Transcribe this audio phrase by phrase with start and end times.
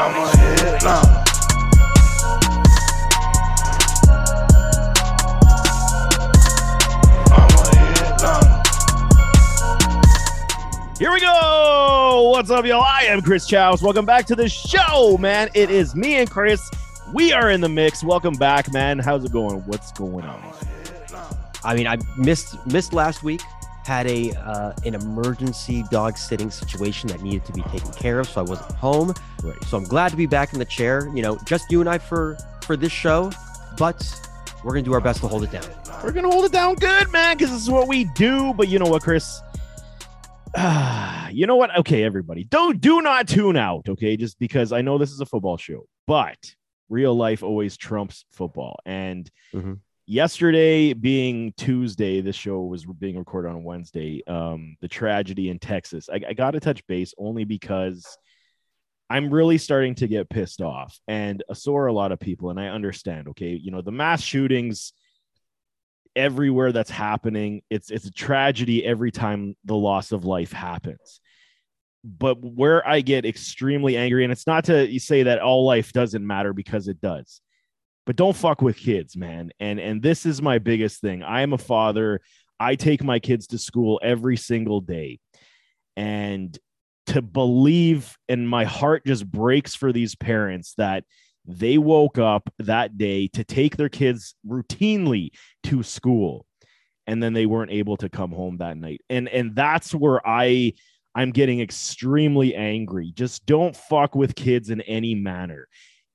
[0.00, 1.24] I'm a headliner.
[7.32, 7.62] I'm a
[7.96, 8.62] headliner.
[11.00, 12.30] Here we go.
[12.30, 12.80] What's up, y'all?
[12.80, 13.82] I am Chris Chows.
[13.82, 15.48] Welcome back to the show, man.
[15.54, 16.70] It is me and Chris.
[17.12, 18.04] We are in the mix.
[18.04, 19.00] Welcome back, man.
[19.00, 19.58] How's it going?
[19.66, 20.40] What's going on?
[21.64, 23.42] I mean, I missed missed last week.
[23.88, 28.28] Had a uh, an emergency dog sitting situation that needed to be taken care of,
[28.28, 29.14] so I wasn't home.
[29.42, 29.64] Right.
[29.64, 31.10] So I'm glad to be back in the chair.
[31.14, 33.32] You know, just you and I for for this show,
[33.78, 33.96] but
[34.62, 35.64] we're gonna do our best to hold it down.
[36.04, 38.52] We're gonna hold it down good, man, because this is what we do.
[38.52, 39.40] But you know what, Chris?
[40.54, 41.74] Ah, you know what?
[41.78, 43.88] Okay, everybody, don't do not tune out.
[43.88, 46.36] Okay, just because I know this is a football show, but
[46.90, 48.78] real life always trumps football.
[48.84, 49.78] And Mhm.
[50.08, 54.22] Yesterday, being Tuesday, this show was being recorded on Wednesday.
[54.26, 56.08] Um, the tragedy in Texas.
[56.08, 58.18] I, I got to touch base only because.
[59.10, 62.60] I'm really starting to get pissed off, and so are a lot of people, and
[62.60, 63.28] I understand.
[63.28, 64.92] Okay, you know the mass shootings
[66.14, 67.62] everywhere that's happening.
[67.70, 71.22] It's it's a tragedy every time the loss of life happens.
[72.04, 76.26] But where I get extremely angry, and it's not to say that all life doesn't
[76.26, 77.40] matter because it does,
[78.08, 79.50] but don't fuck with kids, man.
[79.60, 81.22] And and this is my biggest thing.
[81.22, 82.22] I am a father.
[82.58, 85.18] I take my kids to school every single day,
[85.94, 86.58] and
[87.08, 91.04] to believe, and my heart just breaks for these parents that
[91.44, 95.28] they woke up that day to take their kids routinely
[95.64, 96.46] to school
[97.06, 100.70] and then they weren't able to come home that night and and that's where i
[101.14, 105.66] i'm getting extremely angry just don't fuck with kids in any manner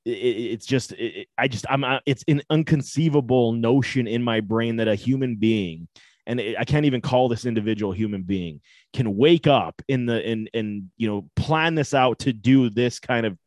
[0.06, 4.22] It- it- it's just it, it- i just i'm uh, it's an unconceivable notion in
[4.24, 5.88] my brain that a human being
[6.28, 8.62] and i can't even call this individual human being
[8.94, 13.00] can wake up in the and and you know plan this out to do this
[13.00, 13.38] kind of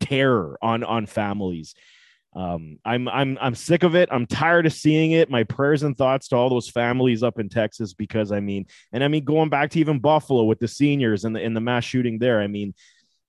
[0.00, 1.74] terror on on families.
[2.34, 4.08] Um i'm i'm i'm sick of it.
[4.10, 5.30] I'm tired of seeing it.
[5.30, 9.04] My prayers and thoughts to all those families up in texas because i mean and
[9.04, 11.84] i mean going back to even buffalo with the seniors and the in the mass
[11.84, 12.74] shooting there i mean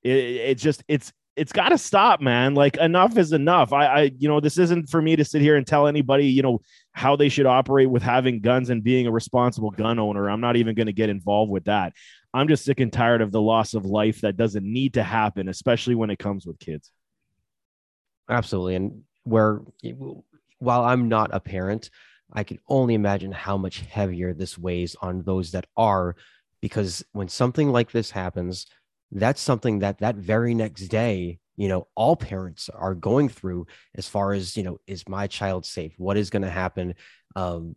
[0.03, 2.53] it, it's just it's it's got to stop man.
[2.53, 3.73] Like enough is enough.
[3.73, 6.41] I, I you know this isn't for me to sit here and tell anybody you
[6.41, 6.61] know
[6.91, 10.29] how they should operate with having guns and being a responsible gun owner.
[10.29, 11.93] I'm not even going to get involved with that.
[12.33, 15.47] I'm just sick and tired of the loss of life that doesn't need to happen
[15.49, 16.91] especially when it comes with kids.
[18.29, 19.61] Absolutely, and where
[20.59, 21.89] while I'm not a parent,
[22.31, 26.15] I can only imagine how much heavier this weighs on those that are,
[26.61, 28.67] because when something like this happens,
[29.19, 34.07] that's something that that very next day you know all parents are going through as
[34.07, 35.93] far as you know is my child safe?
[35.97, 36.95] What is going to happen?
[37.35, 37.75] Um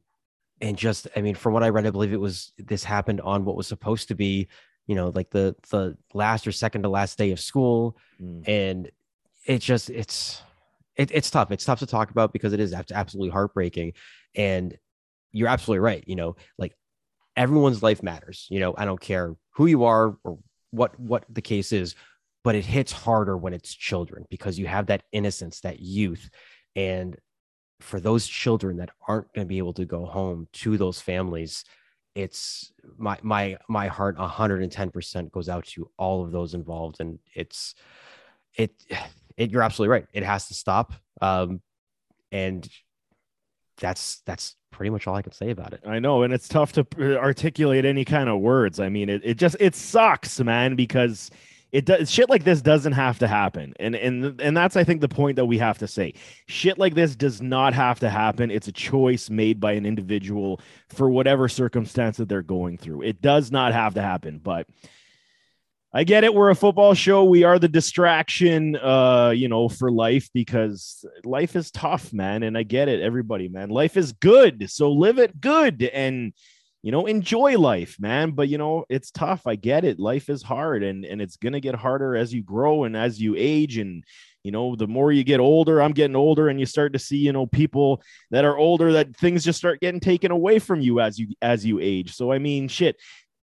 [0.62, 3.44] and just i mean from what i read i believe it was this happened on
[3.44, 4.48] what was supposed to be
[4.86, 7.98] you know like the the last or second to last day of school.
[8.18, 8.48] Mm.
[8.48, 8.90] and
[9.46, 10.42] it just it's
[10.96, 11.50] it, it's tough.
[11.50, 13.92] It's tough to talk about because it is absolutely heartbreaking.
[14.34, 14.78] And
[15.36, 16.74] you're absolutely right you know like
[17.36, 20.38] everyone's life matters you know i don't care who you are or
[20.76, 21.94] what what the case is
[22.44, 26.30] but it hits harder when it's children because you have that innocence that youth.
[26.76, 27.16] And
[27.80, 31.64] for those children that aren't going to be able to go home to those families
[32.14, 36.96] it's my my my heart 110% goes out to all of those involved.
[37.00, 37.74] And it's
[38.54, 38.72] it
[39.36, 40.06] it you're absolutely right.
[40.14, 40.94] It has to stop.
[41.20, 41.60] Um
[42.32, 42.66] and
[43.78, 46.72] that's that's pretty much all i can say about it I know, and it's tough
[46.72, 48.80] to uh, articulate any kind of words.
[48.80, 51.30] I mean, it, it just it sucks, man, because
[51.72, 53.74] it does shit like this doesn't have to happen.
[53.78, 56.14] And and and that's I think the point that we have to say.
[56.46, 58.50] Shit like this does not have to happen.
[58.50, 63.02] It's a choice made by an individual for whatever circumstance that they're going through.
[63.02, 64.66] It does not have to happen, but
[65.92, 66.34] I get it.
[66.34, 67.24] We're a football show.
[67.24, 72.42] We are the distraction, uh, you know, for life because life is tough, man.
[72.42, 73.70] And I get it, everybody, man.
[73.70, 76.32] Life is good, so live it good and
[76.82, 78.32] you know enjoy life, man.
[78.32, 79.46] But you know, it's tough.
[79.46, 79.98] I get it.
[79.98, 83.34] Life is hard, and and it's gonna get harder as you grow and as you
[83.36, 84.04] age, and
[84.44, 85.82] you know, the more you get older.
[85.82, 89.16] I'm getting older, and you start to see, you know, people that are older that
[89.16, 92.14] things just start getting taken away from you as you as you age.
[92.14, 92.96] So I mean, shit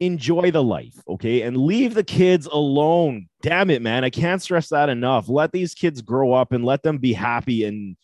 [0.00, 1.43] enjoy the life, okay?
[1.43, 3.29] And leave the kids alone.
[3.43, 4.05] Damn it, man.
[4.05, 5.29] I can't stress that enough.
[5.29, 7.64] Let these kids grow up and let them be happy.
[7.64, 7.96] And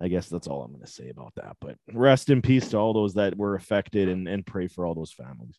[0.00, 1.56] I guess that's all I'm going to say about that.
[1.60, 4.94] But rest in peace to all those that were affected and, and pray for all
[4.94, 5.58] those families.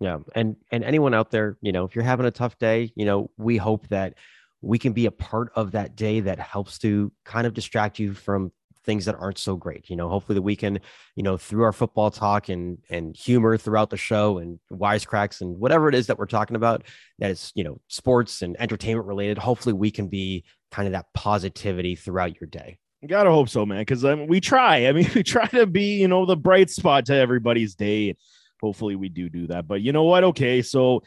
[0.00, 0.18] Yeah.
[0.34, 3.30] And and anyone out there, you know, if you're having a tough day, you know,
[3.36, 4.14] we hope that
[4.60, 8.14] we can be a part of that day that helps to kind of distract you
[8.14, 8.50] from
[8.84, 9.88] things that aren't so great.
[9.90, 10.80] You know, hopefully that we can,
[11.16, 15.58] you know, through our football talk and and humor throughout the show and wisecracks and
[15.58, 16.82] whatever it is that we're talking about
[17.18, 19.38] that is, you know, sports and entertainment related.
[19.38, 22.78] Hopefully we can be kind of that positivity throughout your day.
[23.06, 23.80] Gotta hope so, man.
[23.80, 24.86] Because I um, mean, we try.
[24.86, 28.16] I mean, we try to be, you know, the bright spot to everybody's day.
[28.60, 29.66] Hopefully, we do do that.
[29.66, 30.24] But you know what?
[30.24, 31.02] Okay, so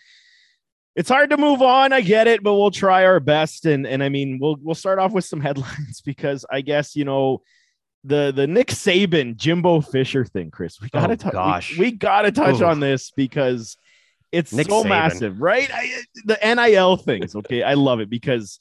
[0.95, 1.93] it's hard to move on.
[1.93, 3.65] I get it, but we'll try our best.
[3.65, 7.05] And and I mean, we'll we'll start off with some headlines because I guess you
[7.05, 7.41] know
[8.03, 10.79] the the Nick Saban Jimbo Fisher thing, Chris.
[10.81, 11.33] We gotta Oh, touch.
[11.33, 11.77] gosh.
[11.77, 12.65] We, we gotta touch Ooh.
[12.65, 13.77] on this because
[14.31, 14.89] it's Nick so Saban.
[14.89, 15.69] massive, right?
[15.73, 15.89] I,
[16.25, 17.35] the NIL things.
[17.35, 18.59] Okay, I love it because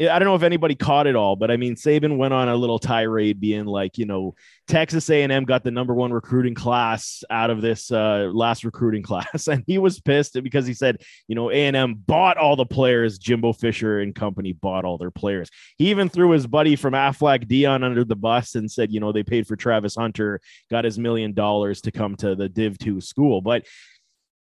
[0.00, 2.56] I don't know if anybody caught it all, but I mean, Saban went on a
[2.56, 4.34] little tirade, being like, you know,
[4.66, 9.46] Texas A&M got the number one recruiting class out of this uh, last recruiting class,
[9.46, 13.18] and he was pissed because he said, you know, A&M bought all the players.
[13.18, 15.48] Jimbo Fisher and company bought all their players.
[15.76, 19.12] He even threw his buddy from Aflac Deion under the bus and said, you know,
[19.12, 20.40] they paid for Travis Hunter,
[20.72, 23.64] got his million dollars to come to the Div two school, but.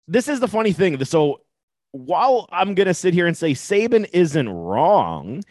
[0.07, 1.03] This is the funny thing.
[1.03, 1.39] So
[1.95, 5.43] while I'm going to sit here and say Saban isn't wrong,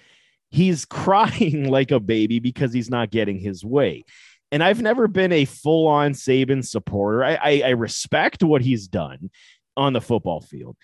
[0.51, 4.05] he's crying like a baby because he's not getting his way.
[4.53, 7.25] And I've never been a full on Saban supporter.
[7.25, 9.31] I, I, I respect what he's done
[9.77, 10.77] on the football field.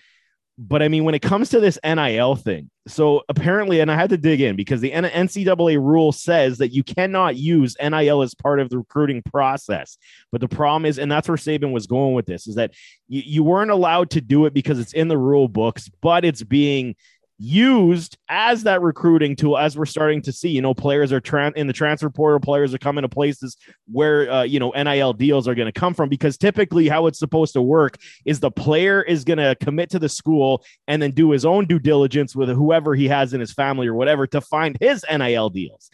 [0.58, 4.10] But I mean, when it comes to this NIL thing, so apparently, and I had
[4.10, 8.60] to dig in because the NCAA rule says that you cannot use NIL as part
[8.60, 9.96] of the recruiting process.
[10.30, 12.72] But the problem is, and that's where Saban was going with this, is that
[13.08, 16.42] you, you weren't allowed to do it because it's in the rule books, but it's
[16.42, 16.94] being
[17.42, 21.56] used as that recruiting tool as we're starting to see you know players are tran
[21.56, 23.56] in the transfer portal players are coming to places
[23.90, 27.18] where uh, you know nil deals are going to come from because typically how it's
[27.18, 27.96] supposed to work
[28.26, 31.64] is the player is going to commit to the school and then do his own
[31.64, 35.48] due diligence with whoever he has in his family or whatever to find his nil
[35.48, 35.88] deals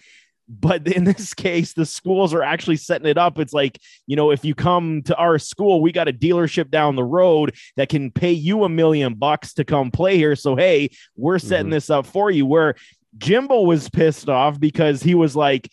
[0.49, 4.31] but in this case the schools are actually setting it up it's like you know
[4.31, 8.11] if you come to our school we got a dealership down the road that can
[8.11, 11.73] pay you a million bucks to come play here so hey we're setting Mhm.
[11.73, 12.75] this up for you where
[13.19, 15.69] jimbo was pissed off because he was like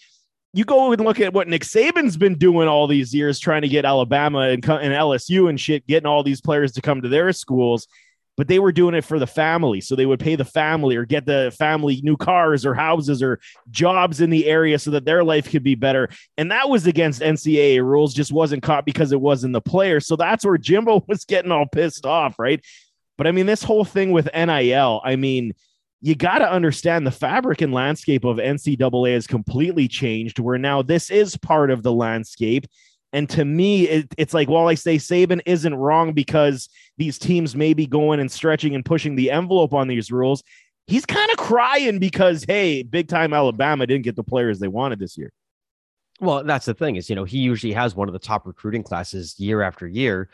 [0.55, 3.67] you go and look at what Nick Saban's been doing all these years, trying to
[3.67, 7.33] get Alabama and, and LSU and shit, getting all these players to come to their
[7.33, 7.87] schools.
[8.35, 9.79] But they were doing it for the family.
[9.79, 13.39] So they would pay the family or get the family new cars or houses or
[13.69, 16.09] jobs in the area so that their life could be better.
[16.37, 19.99] And that was against NCAA rules, just wasn't caught because it wasn't the player.
[19.99, 22.63] So that's where Jimbo was getting all pissed off, right?
[23.17, 25.53] But I mean, this whole thing with NIL, I mean,
[26.01, 30.81] you got to understand the fabric and landscape of NCAA has completely changed, where now
[30.81, 32.65] this is part of the landscape.
[33.13, 36.67] And to me, it, it's like, while I say Saban isn't wrong because
[36.97, 40.43] these teams may be going and stretching and pushing the envelope on these rules,
[40.87, 44.97] he's kind of crying because, hey, big time Alabama didn't get the players they wanted
[44.97, 45.31] this year.
[46.19, 48.83] Well, that's the thing is, you know, he usually has one of the top recruiting
[48.83, 50.29] classes year after year.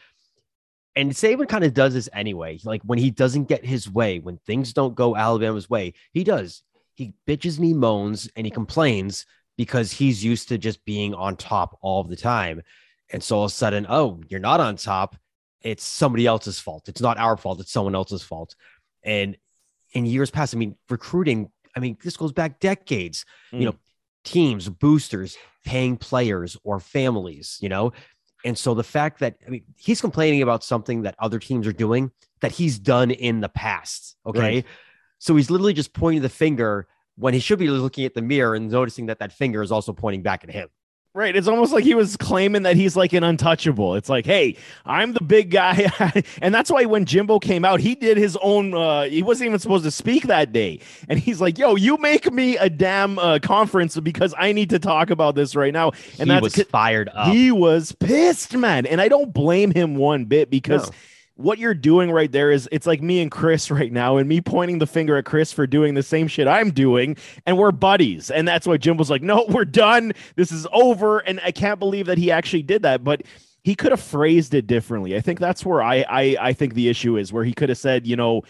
[0.95, 2.59] And Saban kind of does this anyway.
[2.63, 6.63] Like when he doesn't get his way, when things don't go Alabama's way, he does.
[6.95, 9.25] He bitches and he moans and he complains
[9.59, 12.61] because he's used to just being on top all the time.
[13.11, 15.17] And so all of a sudden, oh, you're not on top.
[15.61, 16.88] It's somebody else's fault.
[16.88, 17.59] It's not our fault.
[17.59, 18.56] It's someone else's fault.
[19.03, 19.35] And
[19.91, 23.25] in years past, I mean, recruiting, I mean, this goes back decades.
[23.51, 23.79] You know, mm.
[24.23, 25.35] teams, boosters
[25.65, 27.91] paying players or families, you know?
[28.45, 31.73] And so the fact that, I mean, he's complaining about something that other teams are
[31.73, 34.15] doing that he's done in the past.
[34.25, 34.39] Okay.
[34.39, 34.65] Right.
[35.17, 36.88] So he's literally just pointing the finger
[37.19, 39.93] when he should be looking at the mirror and noticing that that finger is also
[39.93, 40.70] pointing back at him.
[41.15, 41.36] Right.
[41.36, 43.96] It's almost like he was claiming that he's like an untouchable.
[43.96, 44.55] It's like, hey,
[44.86, 45.91] I'm the big guy.
[46.41, 49.60] and that's why when Jimbo came out, he did his own, uh, he wasn't even
[49.60, 50.82] supposed to speak that day.
[51.10, 54.77] And he's like, yo, you make me a damn uh, conference because I need to
[54.77, 55.93] talk about this right now.
[56.20, 57.34] And he that's was fired up.
[57.34, 58.86] he was pissed, man.
[58.86, 60.96] And I don't blame him one bit because No.
[61.39, 64.41] What you're doing right there is it's like me and Chris right now, and me
[64.41, 67.15] pointing the finger at Chris for doing the same shit I'm doing,
[67.46, 68.29] and we're buddies.
[68.29, 70.12] And that's why Jim was like, No, we're done.
[70.36, 71.19] This is over.
[71.19, 73.03] And I can't believe that he actually did that.
[73.03, 73.24] But
[73.63, 75.15] he could have phrased it differently.
[75.15, 77.77] I think that's where I I, I think the issue is where he could have
[77.77, 78.43] said, you know,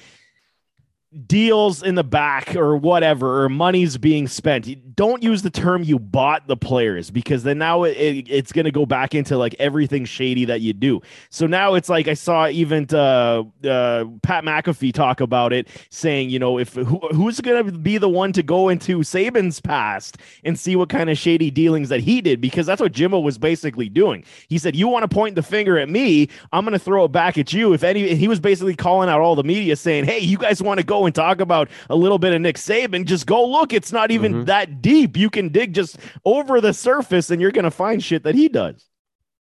[1.25, 5.97] deals in the back or whatever or money's being spent don't use the term you
[5.97, 9.55] bought the players because then now it, it- it's going to go back into like
[9.57, 11.01] everything shady that you do.
[11.29, 16.29] So now it's like i saw even uh, uh, pat mcafee talk about it saying
[16.29, 20.17] you know if who, who's going to be the one to go into saban's past
[20.43, 23.37] and see what kind of shady dealings that he did because that's what jimbo was
[23.39, 24.23] basically doing.
[24.47, 26.27] He said you want to point the finger at me?
[26.51, 27.73] I'm going to throw it back at you.
[27.73, 30.79] If any he was basically calling out all the media saying hey you guys want
[30.79, 33.73] to go go and talk about a little bit of Nick Saban, just go look.
[33.73, 34.45] It's not even Mhm.
[34.45, 35.17] that deep.
[35.17, 38.49] You can dig just over the surface and you're going to find shit that he
[38.49, 38.85] does.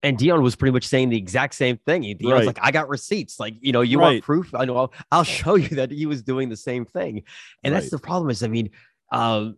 [0.03, 2.03] And Deion was pretty much saying the exact same thing.
[2.05, 2.47] He, Deion's Right.
[2.47, 3.39] like, I got receipts.
[3.39, 4.13] Like, you know, you Right.
[4.15, 4.55] want proof?
[4.55, 4.77] I know.
[4.77, 7.25] I'll, I'll show you that he was doing the same thing.
[7.65, 8.31] And that's the problem.
[8.31, 8.71] Is I mean,
[9.13, 9.57] um,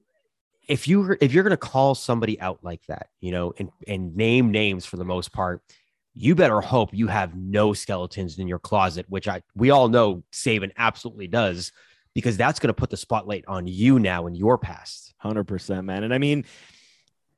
[0.68, 4.50] if you if you're gonna call somebody out like that, you know, and and name
[4.50, 5.60] names for the most part,
[6.14, 10.22] you better hope you have no skeletons in your closet, which I we all know
[10.32, 11.72] Saban absolutely does,
[12.14, 15.14] because that's gonna put the spotlight on you now in your past.
[15.18, 16.04] Hundred percent, man.
[16.04, 16.44] And I mean,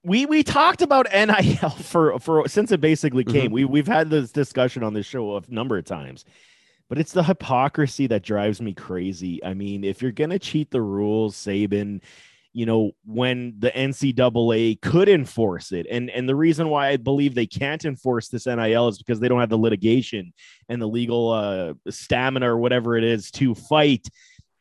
[0.03, 3.39] we we talked about NIL for for since it basically mm-hmm.
[3.39, 3.53] came.
[3.53, 6.25] We we've had this discussion on this show a number of times,
[6.89, 9.43] but it's the hypocrisy that drives me crazy.
[9.45, 12.01] I mean, if you're gonna cheat the rules, Saban,
[12.55, 17.35] you know, when the NCAA could enforce it, and and the reason why I believe
[17.35, 20.33] they can't enforce this NIL is because they don't have the litigation
[20.69, 24.09] and the legal uh, stamina or whatever it is to fight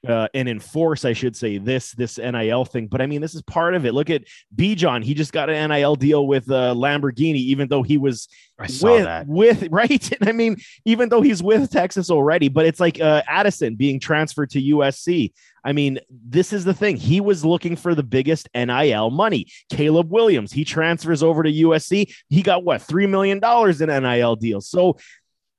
[0.08, 2.88] uh, and enforce, I should say, this this NIL thing.
[2.88, 3.94] But I mean, this is part of it.
[3.94, 4.24] Look at
[4.56, 8.28] Bijan; he just got an NIL deal with uh, Lamborghini, even though he was
[8.60, 9.28] with that.
[9.28, 10.12] with right.
[10.20, 14.00] And I mean, even though he's with Texas already, but it's like uh, Addison being
[14.00, 15.32] transferred to USC.
[15.66, 16.98] I mean, this is the thing.
[16.98, 19.48] He was looking for the biggest NIL money.
[19.70, 22.14] Caleb Williams, he transfers over to USC.
[22.28, 24.68] He got what three million dollars in NIL deals.
[24.68, 24.98] So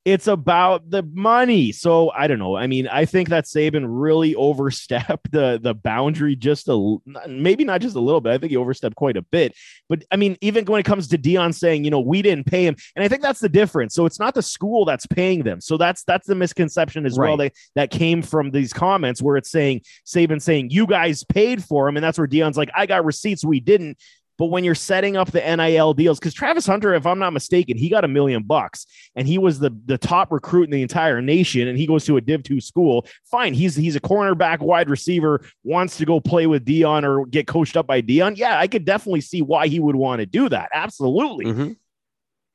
[0.04, 1.72] it's about the money.
[1.72, 2.56] So I don't know.
[2.56, 6.96] I mean, I think that Saban really overstepped the the boundary just a
[7.26, 8.32] maybe not just a little bit.
[8.32, 9.54] I think he overstepped quite a bit.
[9.88, 12.66] But I mean, even when it comes to Deion saying, you know, we didn't pay
[12.66, 13.94] him, and I think that's the difference.
[13.94, 15.60] So it's not the school that's paying them.
[15.60, 19.50] So that's that's the misconception as well that that came from these comments where it's
[19.50, 23.04] saying Saban saying you guys paid for him, and that's where Deion's like, I got
[23.04, 23.98] receipts, we didn't.
[24.38, 27.76] But when you're setting up the NIL deals, because Travis Hunter, if I'm not mistaken,
[27.76, 31.22] he got a million bucks and he was the the top recruit in the entire
[31.22, 33.06] nation, and he goes to a Div two school.
[33.30, 37.46] Fine, he's he's a cornerback, wide receiver, wants to go play with Deion or get
[37.46, 38.36] coached up by Deion.
[38.36, 40.70] Yeah, I could definitely see why he would want to do that.
[40.72, 41.44] Absolutely.
[41.46, 41.76] Mhm.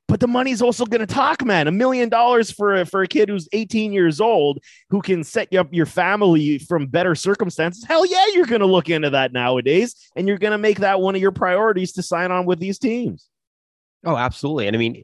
[0.09, 1.67] But the money's also going to talk, man.
[1.67, 4.57] A million dollars for a, for a kid who's 18 years old
[4.89, 7.83] who can set you up your family from better circumstances.
[7.85, 10.99] Hell yeah, you're going to look into that nowadays, and you're going to make that
[10.99, 13.29] one of your priorities to sign on with these teams.
[14.03, 14.65] Oh, absolutely.
[14.65, 15.03] And I mean,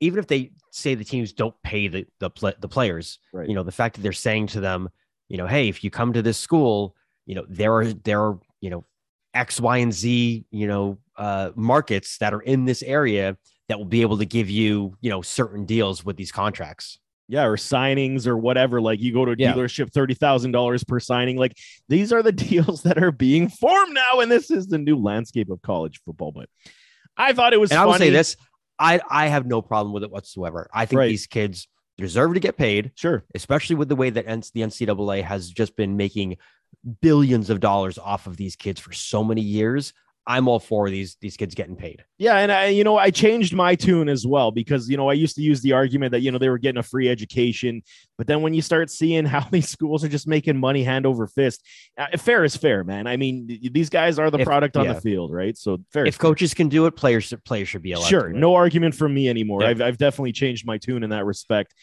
[0.00, 3.48] even if they say the teams don't pay the the, pla the players, Right.
[3.48, 4.90] you know, the fact that they're saying to them,
[5.28, 8.38] you know, hey, if you come to this school, you know, there are there are
[8.60, 8.84] you know
[9.32, 13.84] X, Y, and Z, you know, uh, markets that are in this area that will
[13.86, 16.98] be able to give you, you know, certain deals with these contracts.
[17.26, 18.82] yeah, or signings or whatever.
[18.82, 19.54] Like you go to a Yeah.
[19.54, 21.38] dealership, thirty thousand dollars per signing.
[21.38, 21.56] Like
[21.88, 25.48] these are the deals that are being formed now, and this is the new landscape
[25.50, 26.32] of college football.
[26.32, 26.50] But
[27.16, 27.70] I thought it was.
[27.70, 28.36] And I will say this:
[28.78, 30.68] I I have no problem with it whatsoever.
[30.74, 31.08] I think Right.
[31.08, 31.66] these kids
[31.96, 32.90] deserve to get paid.
[32.94, 36.36] Sure, especially with the way that the NCAA has just been making
[37.00, 39.94] billions of dollars off of these kids for so many years.
[40.26, 42.02] I'm all for these these kids getting paid.
[42.16, 45.12] Yeah, and I, you know, I changed my tune as well because you know I
[45.12, 47.82] used to use the argument that you know they were getting a free education,
[48.16, 51.26] but then when you start seeing how these schools are just making money hand over
[51.26, 51.62] fist,
[51.98, 53.06] uh, fair is fair, man.
[53.06, 54.94] I mean, these guys are the If- product on yeah.
[54.94, 55.56] the field, right?
[55.58, 56.06] So fair.
[56.06, 58.08] If coaches can do it, players players should be allowed.
[58.08, 59.62] sure, no argument from me anymore.
[59.62, 59.68] Yeah.
[59.68, 61.74] I've I've definitely changed my tune in that respect.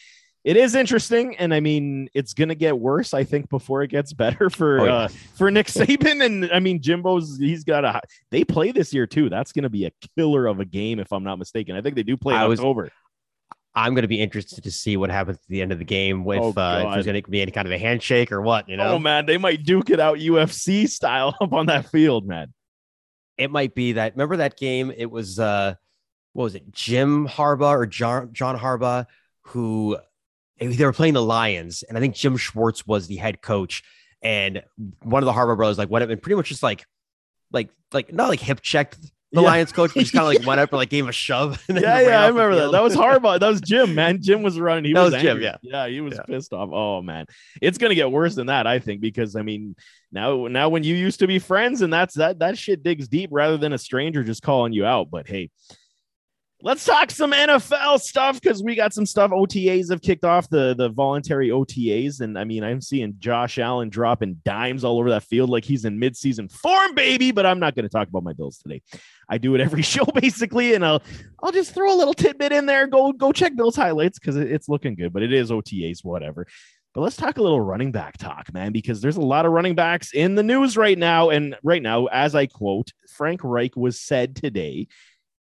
[0.44, 3.14] It is interesting, and I mean, it's gonna get worse.
[3.14, 4.94] I think before it gets better for Oh, yeah.
[4.94, 8.00] uh, for Nick Saban, and I mean, Jimbo's he's got a.
[8.30, 9.28] They play this year too.
[9.28, 11.76] That's gonna be a killer of a game, if I'm not mistaken.
[11.76, 12.90] I think they do play I was- October.
[13.74, 16.24] I'm going to be interested to see what happens at the end of the game
[16.26, 18.68] with Oh, uh, if there's going to be any kind of a handshake or what.
[18.68, 22.26] You know, Oh man, they might duke it out UFC style up on that field,
[22.26, 22.52] man.
[23.38, 24.12] it might be that.
[24.12, 24.92] Remember that game?
[24.94, 25.76] It was uh,
[26.34, 26.70] what was it?
[26.70, 29.06] Jim Harbaugh or John John Harbaugh
[29.46, 29.96] who
[30.70, 33.82] they were playing the Lions, and I think Jim Schwartz was the head coach.
[34.22, 34.62] And
[35.02, 36.84] one of the Harbaugh brothers like went up and pretty much just like,
[37.52, 39.00] like, like not like hip checked
[39.32, 39.48] the Yeah.
[39.48, 41.60] Lions coach, but just kind of like went up and like gave him a shove.
[41.68, 42.70] Yeah, yeah, I remember that.
[42.72, 43.40] That was Harbaugh.
[43.40, 44.22] That was Jim, man.
[44.22, 44.84] Jim was running.
[44.84, 45.56] He That was, was Jim, yeah.
[45.62, 46.22] yeah, he was Yeah.
[46.22, 46.70] pissed off.
[46.72, 47.26] Oh man,
[47.60, 49.74] it's gonna get worse than that, I think, because I mean,
[50.12, 53.30] now, now when you used to be friends, and that's that that shit digs deep
[53.32, 55.10] rather than a stranger just calling you out.
[55.10, 55.50] But hey.
[56.64, 59.32] Let's talk some NFL stuff because we got some stuff.
[59.32, 63.88] OTAs have kicked off the the voluntary OTAs, and I mean, I'm seeing Josh Allen
[63.88, 67.32] dropping dimes all over that field like he's in midseason form, baby.
[67.32, 68.80] But I'm not going to talk about my Bills today.
[69.28, 71.02] I do it every show basically, and I'll
[71.42, 72.86] I'll just throw a little tidbit in there.
[72.86, 76.46] Go go check Bills highlights because it's looking good, but it is OTAs, whatever.
[76.94, 79.74] But let's talk a little running back talk, man, because there's a lot of running
[79.74, 81.30] backs in the news right now.
[81.30, 84.88] And right now, as I quote, Frank Reich was said today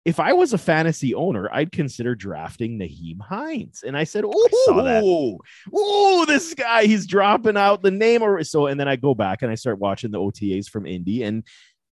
[0.04, 3.84] if I was a fantasy owner, I'd consider drafting Nyheim Hines.
[3.86, 5.38] And I said, Oh,
[5.72, 8.22] oh, this guy, he's dropping out the name.
[8.22, 11.22] Or so, and then I go back and I start watching the OTAs from Indy.
[11.22, 11.44] And,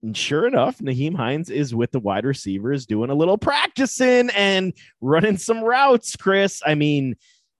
[0.04, 4.74] and sure enough, Nyheim Hines is with the wide receivers doing a little practicing and
[5.02, 6.62] running some routes, Chris.
[6.66, 7.16] I mean,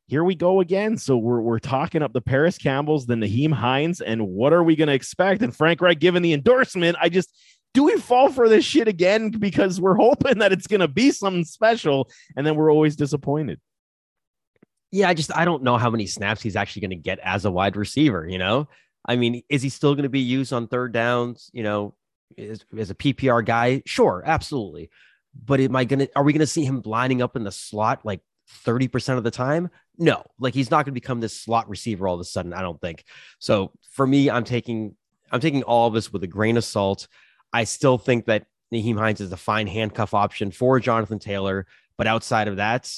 [0.08, 0.98] here we go again.
[0.98, 4.78] So we're, we're talking up the Parris Campbells, the Nyheim Hines, and what are we
[4.78, 5.42] going to expect?
[5.42, 6.98] And Frank Reich giving the endorsement.
[7.02, 7.38] I just,
[7.78, 11.12] do we fall for this shit again because we're hoping that it's going to be
[11.12, 13.62] something special and then we're always disappointed
[14.92, 17.46] Yeah, I just I don't know how many snaps he's actually going to get as
[17.46, 18.28] a wide receiver.
[18.28, 18.68] You know,
[19.06, 21.52] I mean, is he still going to be used on third downs?
[21.54, 21.94] You know,
[22.36, 24.90] as, as a PPR guy, sure, absolutely.
[25.46, 26.08] But am I gonna?
[26.16, 28.22] Are we going to see him lining up in the slot like
[28.66, 29.70] thirty percent of the time?
[30.00, 32.54] No, like he's not going to become this slot receiver all of a sudden.
[32.54, 33.04] I don't think
[33.38, 33.72] so.
[33.92, 34.96] For me, I'm taking
[35.32, 37.08] I'm taking all of this with a grain of salt.
[37.58, 41.66] I still think that Nyheim Hines is a fine handcuff option for Jonathan Taylor,
[41.98, 42.92] but outside of that,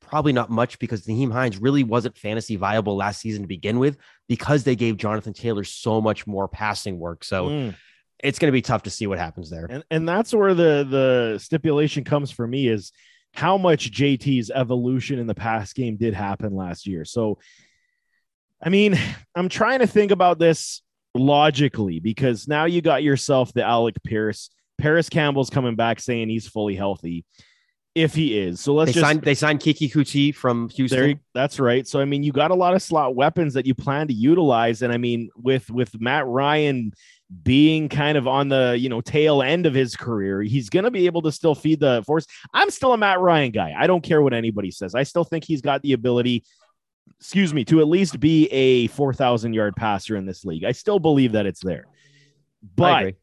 [0.00, 3.96] probably not much because Nyheim Hines really wasn't fantasy viable last season to begin with
[4.28, 7.22] because they gave Jonathan Taylor so much more passing work.
[7.24, 7.74] So Mm.
[8.22, 9.66] it's going to be tough to see what happens there.
[9.70, 12.92] and and that's where the the stipulation comes for me is
[13.34, 17.04] how much JT's evolution in the pass game did happen last year.
[17.04, 17.38] So
[18.62, 18.98] I mean,
[19.36, 20.82] I'm trying to think about this
[21.14, 24.50] logically because now you got yourself the Alec Pierce.
[24.78, 27.24] Parris Campbell's coming back saying he's fully healthy.
[27.96, 28.60] If he is.
[28.60, 31.00] So let's They just signed they signed Keke Coutee from Houston.
[31.00, 31.86] There, that's right.
[31.88, 34.82] So I mean, you got a lot of slot weapons that you plan to utilize,
[34.82, 36.92] and I mean, with with Matt Ryan
[37.42, 40.90] being kind of on the you know tail end of his career, he's going to
[40.92, 42.26] be able to still feed the force.
[42.54, 43.74] I'm still a Matt Ryan guy.
[43.76, 44.94] I don't care what anybody says.
[44.94, 46.44] I still think he's got the ability.
[47.18, 50.64] Excuse me, to at least be a 4,000 yard passer in this league.
[50.64, 51.86] I still believe that it's there.
[52.76, 53.14] But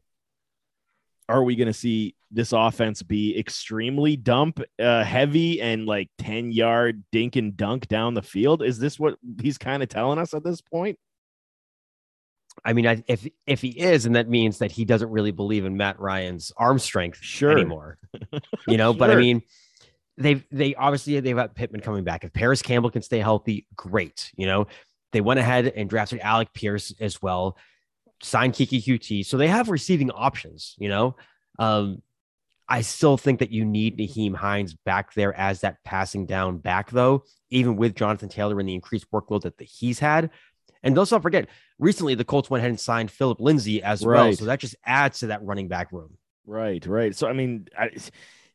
[1.28, 6.52] are we going to see this offense be extremely dump uh, heavy and like 10
[6.52, 8.62] yard dink and dunk down the field?
[8.62, 10.98] Is this what he's kind of telling us at this point?
[12.64, 15.64] I mean, I, if if he is, and that means that he doesn't really believe
[15.64, 17.52] in Matt Ryan's arm strength Sure.
[17.52, 17.98] anymore.
[18.66, 19.42] You know, but I mean,
[20.18, 22.24] they've they obviously they've got Pittman coming back.
[22.24, 24.30] If Parris Campbell can stay healthy, great.
[24.36, 24.66] You know,
[25.12, 27.56] they went ahead and drafted Alec Pierce as well,
[28.22, 30.74] signed Keke Coutee, so they have receiving options.
[30.78, 31.16] You know,
[31.58, 32.02] um,
[32.68, 36.90] I still think that you need Nyheim Hines back there as that passing down back,
[36.90, 40.30] though, even with Jonathan Taylor and the increased workload that the, he's had.
[40.82, 44.32] And let's not forget, recently the Colts went ahead and signed Philip Lindsay as well.
[44.34, 46.18] So that just adds to that running back room.
[46.46, 47.16] Right, right.
[47.16, 47.90] So, I mean, I,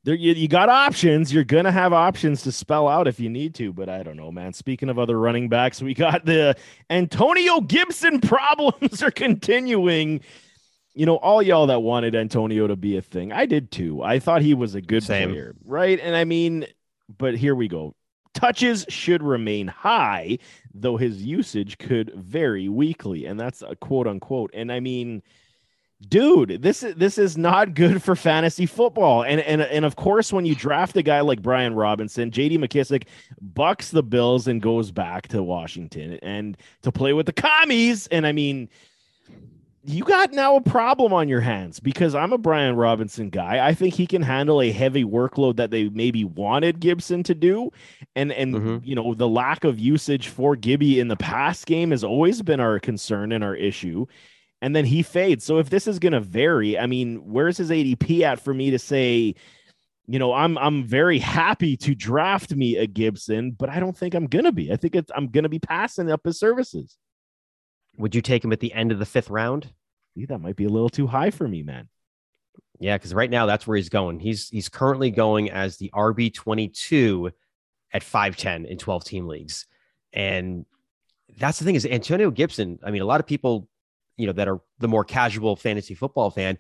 [0.04, 1.34] there you, you got options.
[1.34, 4.18] You're going to have options to spell out if you need to, but I don't
[4.18, 4.54] know, man.
[4.54, 6.56] Speaking of other running backs, we got the
[6.90, 10.20] Antonio Gibson problems are continuing.
[10.94, 14.04] You know, all y'all that wanted Antonio to be a thing, I did too.
[14.04, 15.30] I thought he was a good Same.
[15.30, 16.00] player, right?
[16.00, 16.68] And I mean,
[17.18, 17.96] but here we go.
[18.34, 20.40] Touches should remain high,
[20.74, 24.52] though his usage could vary weekly, and that's a quote unquote.
[24.54, 25.24] And I mean,
[26.10, 29.24] dude, this is this is not good for fantasy football.
[29.24, 33.04] And and and of course, when you draft a guy like Brian Robinson, JD McKissic
[33.42, 38.08] bucks the Bills and goes back to Washington and to play with the commies.
[38.08, 38.70] And I mean,
[39.86, 43.66] you got now a problem on your hands because I'm a Brian Robinson guy.
[43.68, 47.70] I think he can handle a heavy workload that they maybe wanted Gibson to do.
[48.16, 48.82] And and Mhm.
[48.86, 52.60] you know, the lack of usage for Gibby in the pass game has always been
[52.62, 54.06] our concern and our issue.
[54.64, 55.44] And then he fades.
[55.44, 58.72] So if this is going to vary, I mean, where's his ADP at for me
[58.72, 59.36] to say,
[60.08, 64.14] you know, I'm I'm very happy to draft me a Gibson, but I don't think
[64.14, 64.72] I'm going to be.
[64.72, 66.98] I think it's I'm going to be passing up his services.
[67.98, 69.70] Would you take him at the end of the fifth round?
[70.16, 71.90] See, that might be a little too high for me, man.
[72.80, 74.22] Yeah, because right now that's where he's going.
[74.22, 77.32] He's he's currently going as the RB twenty two
[77.92, 79.66] at five ten in twelve team leagues,
[80.14, 80.66] and
[81.38, 82.80] that's the thing is Antonio Gibson.
[82.82, 83.68] I mean, a lot of people,
[84.18, 86.58] you know, that are the more casual fantasy football fan,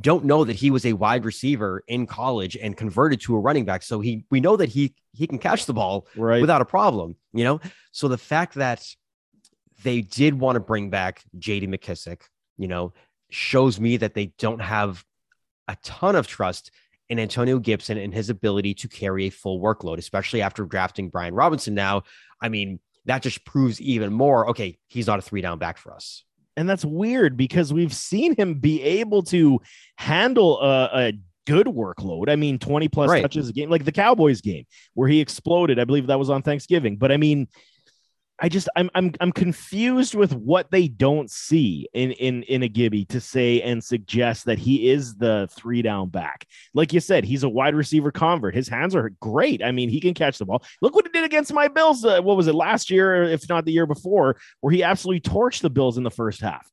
[0.00, 3.64] don't know that he was a wide receiver in college and converted to a running
[3.64, 3.82] back.
[3.82, 6.40] So he we know that he he can catch the ball Right.
[6.40, 7.60] without a problem, you know?
[7.90, 8.86] So the fact that
[9.82, 12.22] they did want to bring back JD McKissic,
[12.56, 12.92] you know,
[13.30, 15.04] shows me that they don't have
[15.66, 16.70] a ton of trust
[17.08, 21.34] in Antonio Gibson and his ability to carry a full workload, especially after drafting Brian
[21.34, 22.02] Robinson now.
[22.40, 25.92] I mean, that just proves even more okay, he's not a three down back for
[25.92, 26.24] us.
[26.58, 29.60] And that's weird because we've seen him be able to
[29.96, 31.12] handle a, a
[31.46, 32.28] good workload.
[32.28, 33.22] I mean, 20 plus Right.
[33.22, 35.78] touches a game, like the Cowboys game where he exploded.
[35.78, 36.96] I believe that was on Thanksgiving.
[36.96, 37.46] But I mean,
[38.40, 42.68] I just I'm I'm I'm confused with what they don't see in in in a
[42.68, 46.46] Gibby to say and suggest that he is the three down back.
[46.72, 48.54] Like you said, he's a wide receiver convert.
[48.54, 49.62] His hands are great.
[49.62, 50.62] I mean, he can catch the ball.
[50.80, 52.04] Look what he did against my Bills.
[52.04, 55.62] Uh, what was it last year, if not the year before, where he absolutely torched
[55.62, 56.70] the Bills in the first half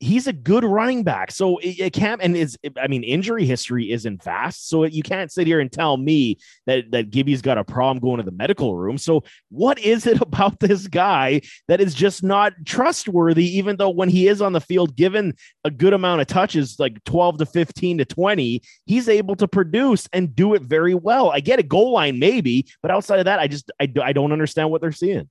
[0.00, 1.30] he's a good running back.
[1.30, 4.68] So it, it can't, and is I mean, injury history isn't fast.
[4.68, 8.16] So you can't sit here and tell me that that Gibby's got a problem going
[8.16, 8.98] to the medical room.
[8.98, 13.58] So what is it about this guy that is just not trustworthy?
[13.58, 15.34] Even though when he is on the field, given
[15.64, 20.08] a good amount of touches, like twelve to fifteen to twenty, he's able to produce
[20.12, 21.30] and do it very well.
[21.30, 24.32] I get a goal line maybe, but outside of that, I just I, I don't
[24.32, 25.28] understand what they're seeing.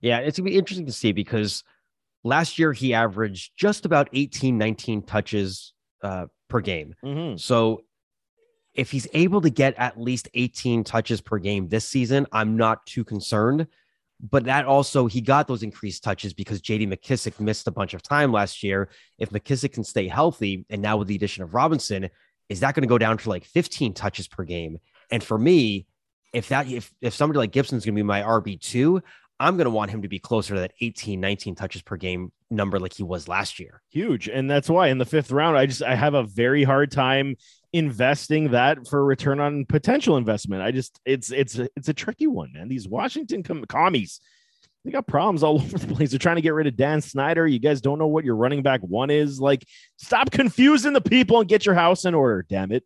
[0.00, 1.64] Yeah, it's gonna be interesting to see because
[2.22, 6.94] Last year, he averaged just about 18, 19 touches uh, per game.
[7.04, 7.36] Mm-hmm.
[7.36, 7.84] So
[8.74, 12.86] if he's able to get at least 18 touches per game this season, I'm not
[12.86, 13.66] too concerned.
[14.22, 18.02] But that also, he got those increased touches because JD McKissic missed a bunch of
[18.02, 18.90] time last year.
[19.18, 22.10] If McKissic can stay healthy, and now with the addition of Robinson,
[22.50, 24.78] is that going to go down to like 15 touches per game?
[25.10, 25.86] And for me,
[26.34, 29.00] if that if if somebody like Gibson's going to be my RB2,
[29.40, 32.30] I'm going to want him to be closer to that 18, 19 touches per game
[32.50, 33.80] number like he was last year.
[33.88, 34.28] Huge.
[34.28, 37.36] And that's why in the fifth round, I just, I have a very hard time
[37.72, 40.62] investing that for return on potential investment.
[40.62, 42.68] I just, it's, it's, it's a tricky one, man.
[42.68, 44.20] These Washington com- commies,
[44.84, 46.10] they got problems all over the place.
[46.10, 47.46] They're trying to get rid of Dan Snyder.
[47.46, 49.40] You guys don't know what your running back one is.
[49.40, 49.64] Like,
[49.96, 52.44] stop confusing the people and get your house in order.
[52.46, 52.84] Damn it.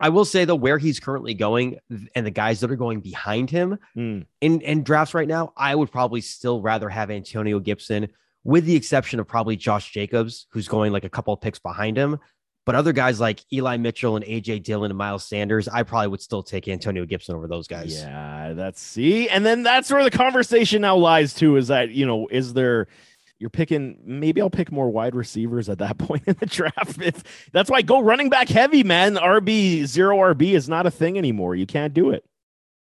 [0.00, 1.78] I will say though, where he's currently going
[2.14, 4.26] and the guys that are going behind him mm.
[4.40, 8.08] in, in drafts right now, I would probably still rather have Antonio Gibson,
[8.42, 12.18] with the exception of probably Josh Jacobs, who's going like a couple picks behind him.
[12.66, 16.22] But other guys like Eli Mitchell and AJ Dillon and Miles Sanders, I probably would
[16.22, 17.94] still take Antonio Gibson over those guys.
[17.94, 21.56] Yeah, that's see, and then that's where the conversation now lies too.
[21.56, 22.88] Is that you know, is there
[23.44, 26.98] you're picking maybe I'll pick more wide receivers at that point in the draft.
[26.98, 29.16] If that's why go running back heavy, man.
[29.16, 31.54] RB zero RB is not a thing anymore.
[31.54, 32.24] You can't do it.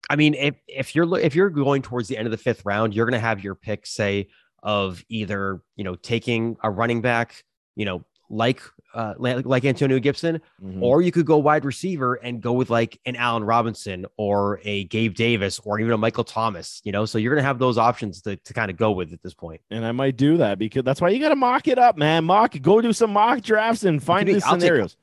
[0.08, 2.94] I mean, if if you're if you're going towards the end of the fifth round,
[2.94, 4.28] you're going to have your pick say
[4.62, 7.42] of either you know taking a running back,
[7.74, 8.62] you know, like
[8.96, 10.82] uh, like Antonio Gibson, mm-hmm.
[10.82, 14.84] or you could go wide receiver and go with like an Allen Robinson or a
[14.84, 17.04] Gabe Davis or even a Michael Thomas, you know.
[17.04, 19.60] So you're gonna have those options to, to kind of go with at this point.
[19.70, 22.24] And I might do that because that's why you got to mock it up, man.
[22.24, 24.94] Mock, go do some mock drafts and find these scenarios.
[24.94, 25.00] Take,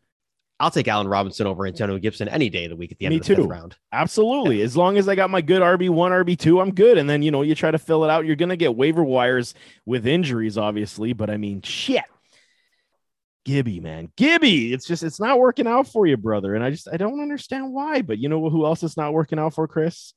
[0.60, 3.14] I'll take Allen Robinson over Antonio Gibson any day of the week at the end
[3.14, 3.42] Me of the too.
[3.44, 3.76] fifth round.
[3.92, 4.62] Absolutely.
[4.62, 6.98] As long as I got my good RB one, RB two, I'm good.
[6.98, 8.26] And then you know you try to fill it out.
[8.26, 9.54] You're gonna get waiver wires
[9.86, 11.14] with injuries, obviously.
[11.14, 12.04] But I mean, shit
[13.46, 14.10] Gibby, man.
[14.16, 14.74] Gibby.
[14.74, 16.56] It's just it's not working out for you, brother.
[16.56, 18.02] And I just I don't understand why.
[18.02, 20.14] But you know who else is not working out for Chris?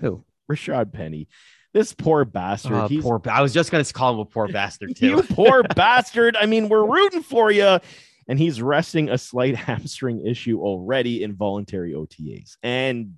[0.00, 0.24] Who?
[0.50, 1.28] Rashad Penny.
[1.74, 2.72] This poor bastard.
[2.72, 3.20] Uh, He's, poor.
[3.28, 5.08] I was just gonna call him a poor bastard too.
[5.08, 6.36] you poor bastard.
[6.36, 7.78] I mean, we're rooting for you.
[8.28, 12.56] And he's resting a slight hamstring issue already in voluntary OTAs.
[12.62, 13.14] And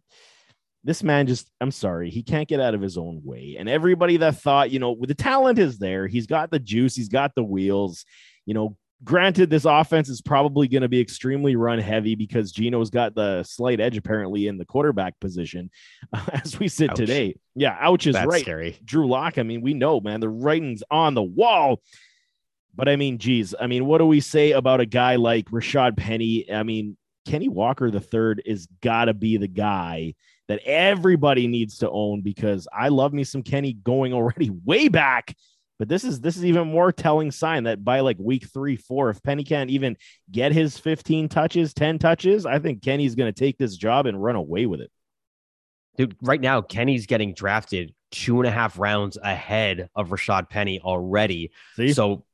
[0.85, 3.57] this man just, I'm sorry, he can't get out of his own way.
[3.59, 7.09] And everybody that thought, you know, the talent is there, he's got the juice, he's
[7.09, 8.05] got the wheels.
[8.47, 12.91] You know, Granted, this offense is probably going to be extremely run heavy because Geno's
[12.91, 15.71] got the slight edge apparently in the quarterback position
[16.13, 16.97] uh, as we sit ouch.
[16.97, 17.37] today.
[17.55, 18.43] Yeah, ouch is That's right.
[18.43, 18.79] Scary.
[18.85, 19.39] Drew Lock.
[19.39, 21.81] I mean, we know, man, the writing's on the wall.
[22.75, 25.97] But I mean, geez, I mean, what do we say about a guy like Rashad
[25.97, 26.51] Penny?
[26.53, 30.15] I mean, Kenny Walker the third is got to be the guy
[30.49, 35.37] that everybody needs to own because I love me some Kenny going already way back
[35.81, 39.09] but this is this is even more telling sign that by like week three, four,
[39.09, 39.97] if Penny can't even
[40.31, 44.23] get his 15 touches, 10 touches, I think Kenny's going to take this job and
[44.23, 44.91] run away with it.
[45.97, 50.83] Dude, right now, Kenny's getting drafted two and a half rounds ahead of Rashad Penny
[50.83, 51.51] already.
[51.77, 51.95] See?
[51.95, 52.27] So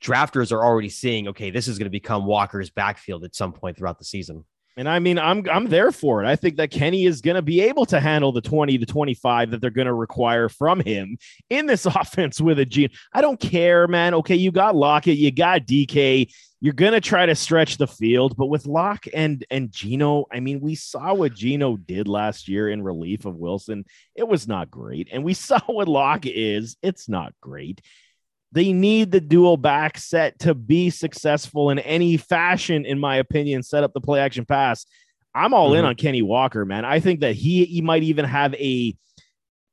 [0.00, 3.76] drafters are already seeing, okay, this is going to become Walker's backfield at some point
[3.76, 4.44] throughout the season.
[4.76, 6.26] And I mean, I'm I'm there for it.
[6.26, 9.50] I think that Kenny is going to be able to handle the 20 to 25
[9.50, 11.18] that they're going to require from him
[11.50, 12.90] in this offense with a Gene.
[13.12, 14.14] I don't care, man.
[14.14, 16.32] Okay, you got Lockett, you got DK.
[16.60, 20.40] You're going to try to stretch the field, but with Lock and and Geno, I
[20.40, 23.84] mean, we saw what Geno did last year in relief of Wilson.
[24.14, 25.08] It was not great.
[25.12, 26.76] And we saw what Lock is.
[26.80, 27.80] It's not great.
[28.52, 33.62] They need the dual back set to be successful in any fashion, in my opinion.
[33.62, 34.84] Set up the play action pass.
[35.34, 35.78] I'm all mm-hmm.
[35.78, 36.84] in on Kenny Walker, man.
[36.84, 38.94] I think that he he might even have a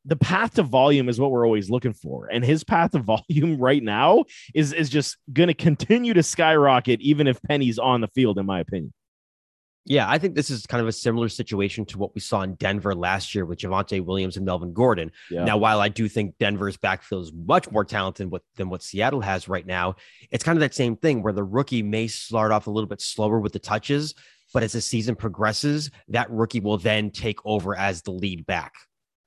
[0.05, 2.27] the path to volume is what we're always looking for.
[2.27, 7.01] And his path to volume right now is is just going to continue to skyrocket
[7.01, 8.93] even if Penny's on the field in my opinion.
[9.85, 12.55] Yeah, I think this is kind of a similar situation to what we saw in
[12.55, 15.11] Denver last year with Javonte Williams and Melvin Gordon.
[15.31, 15.45] Yeah.
[15.45, 19.21] Now, while I do think Denver's backfield is much more talented with, than what Seattle
[19.21, 19.95] has right now,
[20.31, 23.01] it's kind of that same thing where the rookie may start off a little bit
[23.01, 24.13] slower with the touches,
[24.53, 28.73] but as the season progresses, that rookie will then take over as the lead back.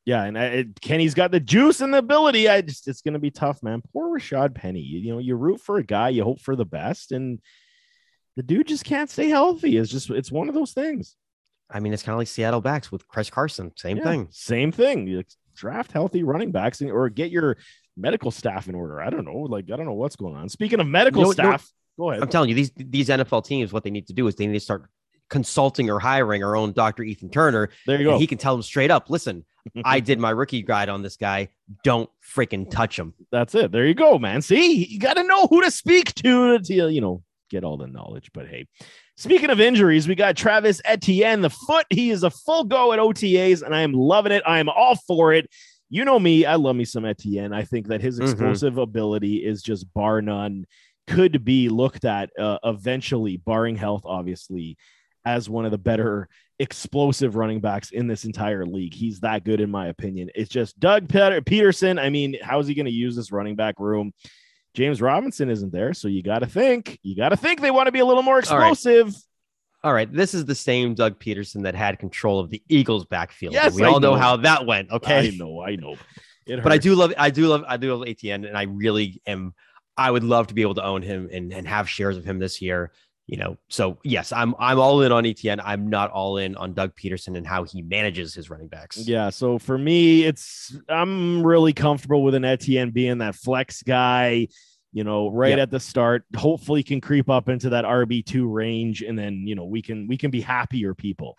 [0.04, 2.48] Yeah, and I, it, Kenny's got the juice and the ability.
[2.48, 3.82] I just it's going to be tough, man.
[3.92, 4.80] Poor Rashad Penny.
[4.80, 7.40] You, you know, you root for a guy, you hope for the best, and
[8.37, 9.77] the dude just can't stay healthy.
[9.77, 11.16] It's just it's one of those things.
[11.71, 13.73] I mean, it's kind of like Seattle backs with Chris Carson.
[13.77, 14.29] Same Yeah, thing.
[14.31, 15.07] Same thing.
[15.07, 15.23] You
[15.55, 17.57] draft healthy running backs and, or get your
[17.97, 19.01] medical staff in order.
[19.01, 19.37] I don't know.
[19.49, 20.49] Like I don't know what's going on.
[20.49, 22.23] Speaking of medical You know- you know- staff, go ahead.
[22.23, 24.55] I'm telling you, these these NFL teams, what they need to do is they need
[24.55, 24.88] to start
[25.31, 27.03] consulting or hiring our own Dr.
[27.03, 27.71] Ethan Turner.
[27.87, 28.18] There you and go.
[28.18, 29.45] he can tell them straight up, listen,
[29.85, 31.49] I did my rookie guide on this guy.
[31.85, 33.14] Don't freaking touch him.
[33.31, 33.73] That's it.
[33.73, 34.42] There you go, man.
[34.42, 37.86] See, you got to know who to speak to to you know get all the
[37.86, 38.30] knowledge.
[38.34, 38.66] But hey,
[39.16, 41.86] speaking of injuries, we got Travis Etienne, the foot.
[41.90, 44.42] He is a full go at OTAs, and I am loving it.
[44.46, 45.48] I am all for it.
[45.90, 47.52] You know me, I love me some Etienne.
[47.52, 48.22] I think that his Mhm.
[48.22, 50.64] explosive ability is just bar none.
[51.06, 54.76] Could be looked at uh, eventually, barring health, obviously,
[55.24, 58.94] as one of the better explosive running backs in this entire league.
[58.94, 60.30] He's that good, in my opinion.
[60.34, 62.00] It's just Doug Peter- Pederson.
[62.00, 64.12] I mean, how's he going to use this running back room?
[64.74, 66.98] James Robinson isn't there, so you got to think.
[67.02, 69.14] You got to think they want to be a little more explosive.
[69.85, 70.11] All right.
[70.11, 73.52] This is the same Doug Pederson that had control of the Eagles backfield.
[73.52, 74.18] Yes, we I all know, know.
[74.18, 74.90] how that went.
[74.90, 75.28] Okay.
[75.28, 75.96] I know, I know.
[76.46, 79.54] But I do love, I do love, I do love Etienne, and I really am.
[79.96, 82.38] I would love to be able to own him and, and have shares of him
[82.38, 82.92] this year.
[83.28, 85.61] You know, so yes, I'm I'm all in on Etienne.
[85.61, 88.98] I'm not all in on Doug Pederson and how he manages his running backs.
[88.98, 94.48] Yeah, so for me, it's I'm really comfortable with an Etienne being that flex guy,
[94.92, 95.58] you know, right Yep.
[95.61, 96.24] at the start.
[96.37, 100.16] Hopefully can creep up into that RB2 range and then, you know, we can we
[100.18, 101.38] can be happier people.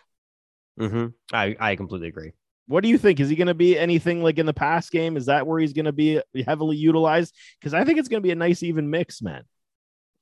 [0.79, 2.31] hmm I I completely agree.
[2.65, 3.19] What do you think?
[3.19, 5.17] Is he going to be anything like in the pass game?
[5.17, 7.35] Is that where he's going to be heavily utilized?
[7.59, 9.43] Because I think it's going to be a nice even mix, man.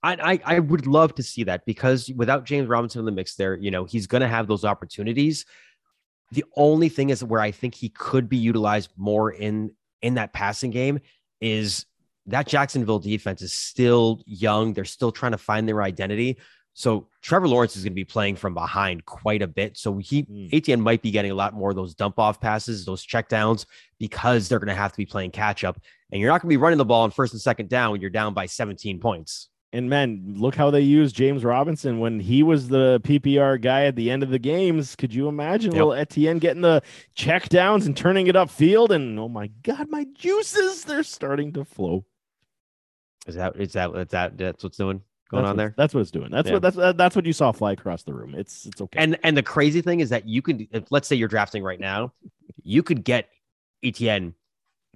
[0.04, 3.36] I, I I would love to see that because without James Robinson in the mix
[3.36, 5.46] there, you know, he's going to have those opportunities.
[6.32, 10.34] The only thing is where I think he could be utilized more in in that
[10.34, 11.00] passing game
[11.40, 11.86] is
[12.28, 14.74] that Jacksonville defense is still young.
[14.74, 16.38] They're still trying to find their identity.
[16.74, 19.78] So Trevor Lawrence is going to be playing from behind quite a bit.
[19.78, 20.54] So he Mm.
[20.54, 23.66] Etienne might be getting a lot more of those dump off passes, those checkdowns,
[24.00, 25.80] because they're going to have to be playing catch up.
[26.12, 28.02] And you're not going to be running the ball on first and second down when
[28.02, 29.50] you're down by 17 points.
[29.74, 33.96] And man, look how they used James Robinson when he was the PPR guy at
[33.96, 34.98] the end of the games.
[34.98, 35.78] Could you imagine Yep.
[35.80, 36.82] little Etienne getting the
[37.16, 38.90] check downs and turning it upfield?
[38.90, 42.04] And oh my God, my juices, they're starting to flow.
[43.28, 45.74] Is that is that that's that that's what's doing going That's on there?
[45.78, 46.32] That's what it's doing.
[46.32, 46.54] That's Yeah.
[46.56, 48.36] what that's uh, that's what you saw fly across the room.
[48.36, 49.00] It's it's okay.
[49.00, 51.80] And and the crazy thing is that you could if, let's say you're drafting right
[51.80, 52.12] now,
[52.64, 53.30] you could get
[53.84, 54.34] Etienne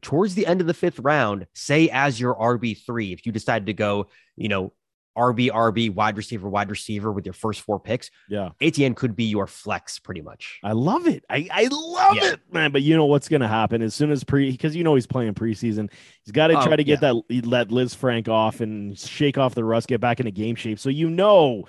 [0.06, 3.66] towards the end of the fifth round, say as your RB three, if you decided
[3.66, 4.72] to go, you know,
[5.18, 9.24] RB RB wide receiver wide receiver with your first four picks, yeah, Etienne could be
[9.24, 10.60] your flex pretty much.
[10.64, 11.24] I love it.
[11.28, 12.34] I I love Yeah.
[12.34, 12.72] it, man.
[12.72, 15.34] But you know what's gonna happen as soon as pre because you know he's playing
[15.34, 15.90] preseason.
[16.24, 17.16] He's got to Oh, try to get that
[17.46, 20.78] let Lisfranc off and shake off the rust, get back into game shape.
[20.80, 21.66] So you know.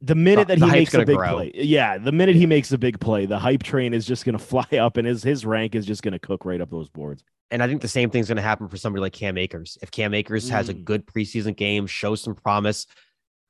[0.00, 1.34] The minute The- that he makes a big grow.
[1.34, 4.38] play, yeah, the minute he makes a big play, the hype train is just going
[4.38, 6.88] to fly up, and his his rank is just going to cook right up those
[6.88, 7.24] boards.
[7.50, 9.76] And I think the same thing's going to happen for somebody like Cam Akers.
[9.82, 10.84] If Cam Akers has a Mm.
[10.84, 12.86] good preseason game, shows some promise,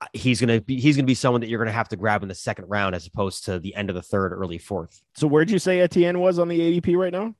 [0.00, 1.88] uh, he's going to be he's going to be someone that you're going to have
[1.88, 4.56] to grab in the second round as opposed to the end of the third, early
[4.58, 5.02] fourth.
[5.16, 7.34] So where'd you say Etienne was on the ADP right now?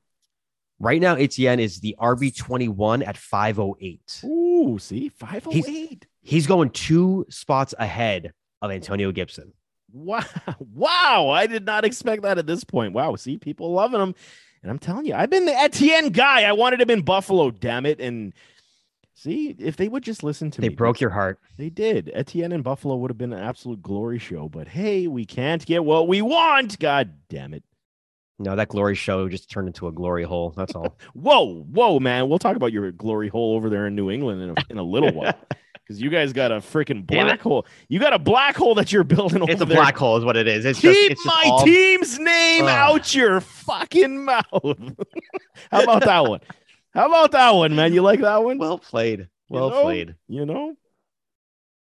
[0.81, 4.21] Right now, Etienne is the RB twenty one at five oh eight.
[4.25, 6.07] Ooh, see, five oh eight.
[6.21, 9.53] He's going two spots ahead of Antonio Gibson.
[9.92, 10.25] Wow,
[10.59, 11.31] wow!
[11.31, 12.92] I did not expect that at this point.
[12.92, 14.14] Wow, see, people loving him,
[14.62, 16.42] and I'm telling you, I've been the Etienne guy.
[16.42, 17.99] I wanted him in Buffalo, damn it!
[18.01, 18.35] And
[19.14, 21.38] see, if they would just listen to They me, They broke your heart.
[21.57, 22.11] They did.
[22.14, 24.49] Etienne in Buffalo would have been an absolute glory show.
[24.49, 26.79] But hey, we can't get what we want.
[26.79, 27.64] God damn it!
[28.38, 30.53] No, that glory show just turned into a glory hole.
[30.55, 30.99] That's all.
[31.14, 32.29] Whoa, whoa, man!
[32.29, 34.83] We'll talk about your glory hole over there in New England in a, in a
[34.83, 35.38] little while.
[35.88, 37.64] Because you guys got a freaking black hole.
[37.88, 39.79] You got a black hole that you're building over it's a there.
[39.79, 40.66] black hole, is what it is.
[40.66, 42.70] It's Keep just it's just my all, team's name Ugh.
[42.70, 44.44] out your fucking mouth.
[45.72, 46.40] How about that one?
[46.92, 47.94] How about that one, man?
[47.94, 48.59] You like that one?
[48.59, 49.29] well played.
[49.48, 49.83] Well know?
[49.83, 50.14] played.
[50.29, 50.77] You know?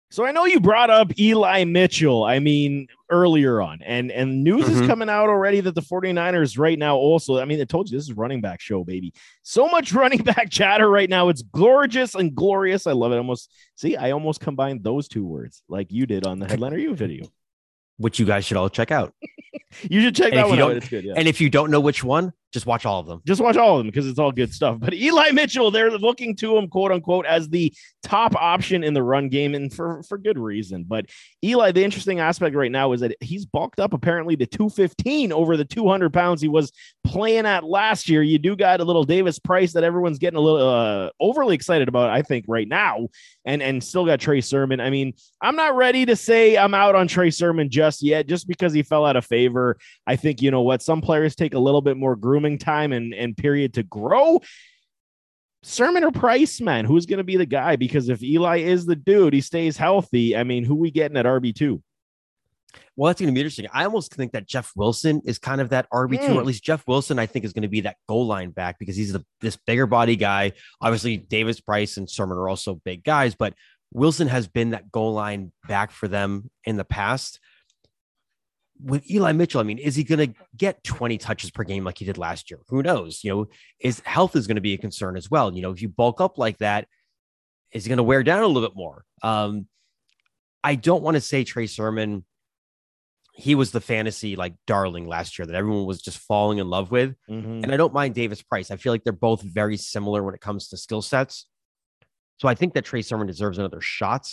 [0.10, 4.68] So I know you brought up Eli Mitchell, I mean, earlier on, and and news
[4.68, 4.88] is Mhm.
[4.88, 8.06] coming out already that the 49ers right now also, I mean, I told you this
[8.10, 9.14] is running back show, baby.
[9.44, 11.30] So much running back chatter right now.
[11.30, 12.88] It's gorgeous and glorious.
[12.88, 13.18] I love it.
[13.18, 16.96] Almost see, I almost combined those two words like you did on the headliner you
[16.96, 17.26] video.
[17.98, 19.14] which you guys should all check out.
[19.90, 20.76] You should check And that one out.
[20.76, 21.06] It's good.
[21.06, 21.14] Yeah.
[21.16, 23.22] And if you don't know which one, just watch all of them.
[23.26, 24.78] just watch all of them because it's all good stuff.
[24.80, 29.04] But Eli Mitchell, they're looking to him, quote unquote, as the top option in the
[29.04, 30.84] run game, and for for good reason.
[30.88, 31.06] But
[31.44, 35.56] Eli, the interesting aspect right now is that he's bulked up apparently to 215 over
[35.56, 36.72] the 200 pounds he was
[37.04, 38.22] playing at last year.
[38.22, 41.88] You do got a little Davis Price that everyone's getting a little uh, overly excited
[41.88, 43.08] about, I think, right now,
[43.46, 44.80] and and still got Trey Sermon.
[44.80, 48.48] I mean, I'm not ready to say I'm out on Trey Sermon just yet, just
[48.48, 49.78] because he fell out of favor.
[50.06, 53.14] I think you know what some players take a little bit more grooming time and,
[53.14, 54.42] and period to grow.
[55.64, 57.76] Sermon or Price, man, who's going to be the guy?
[57.76, 60.36] Because if Eli is the dude, he stays healthy.
[60.36, 61.84] I mean, who we getting at RB two?
[63.02, 63.66] Well, that's going to be interesting.
[63.74, 66.34] I almost think that Jeff Wilson is kind of that RB2, Hmm.
[66.34, 68.78] or at least Jeff Wilson, I think, is going to be that goal line back
[68.78, 70.52] because he's the, this bigger body guy.
[70.80, 73.56] Obviously, Davis Price and Sermon are also big guys, but
[73.92, 77.40] Wilson has been that goal line back for them in the past.
[78.80, 81.98] With Eli Mitchell, I mean, is he going to get 20 touches per game like
[81.98, 82.60] he did last year?
[82.68, 83.24] Who knows?
[83.24, 83.46] You know,
[83.80, 85.52] his health is going to be a concern as well.
[85.52, 86.88] You know, if you bulk up like that,
[87.72, 89.06] is he going to wear down a little bit more?
[89.24, 89.66] Um,
[90.64, 92.26] I don't want to say Trey Sermon
[93.42, 96.92] he was the fantasy like darling last year that everyone was just falling in love
[96.92, 97.16] with.
[97.30, 97.64] Mm-hmm.
[97.64, 98.70] And I don't mind Davis Price.
[98.70, 101.48] I feel like they're both very similar when it comes to skill sets.
[102.38, 104.32] So I think that Trey Sermon deserves another shot.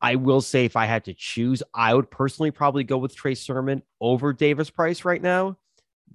[0.00, 3.34] I will say if I had to choose, I would personally probably go with Trey
[3.34, 5.58] Sermon over Davis Price right now.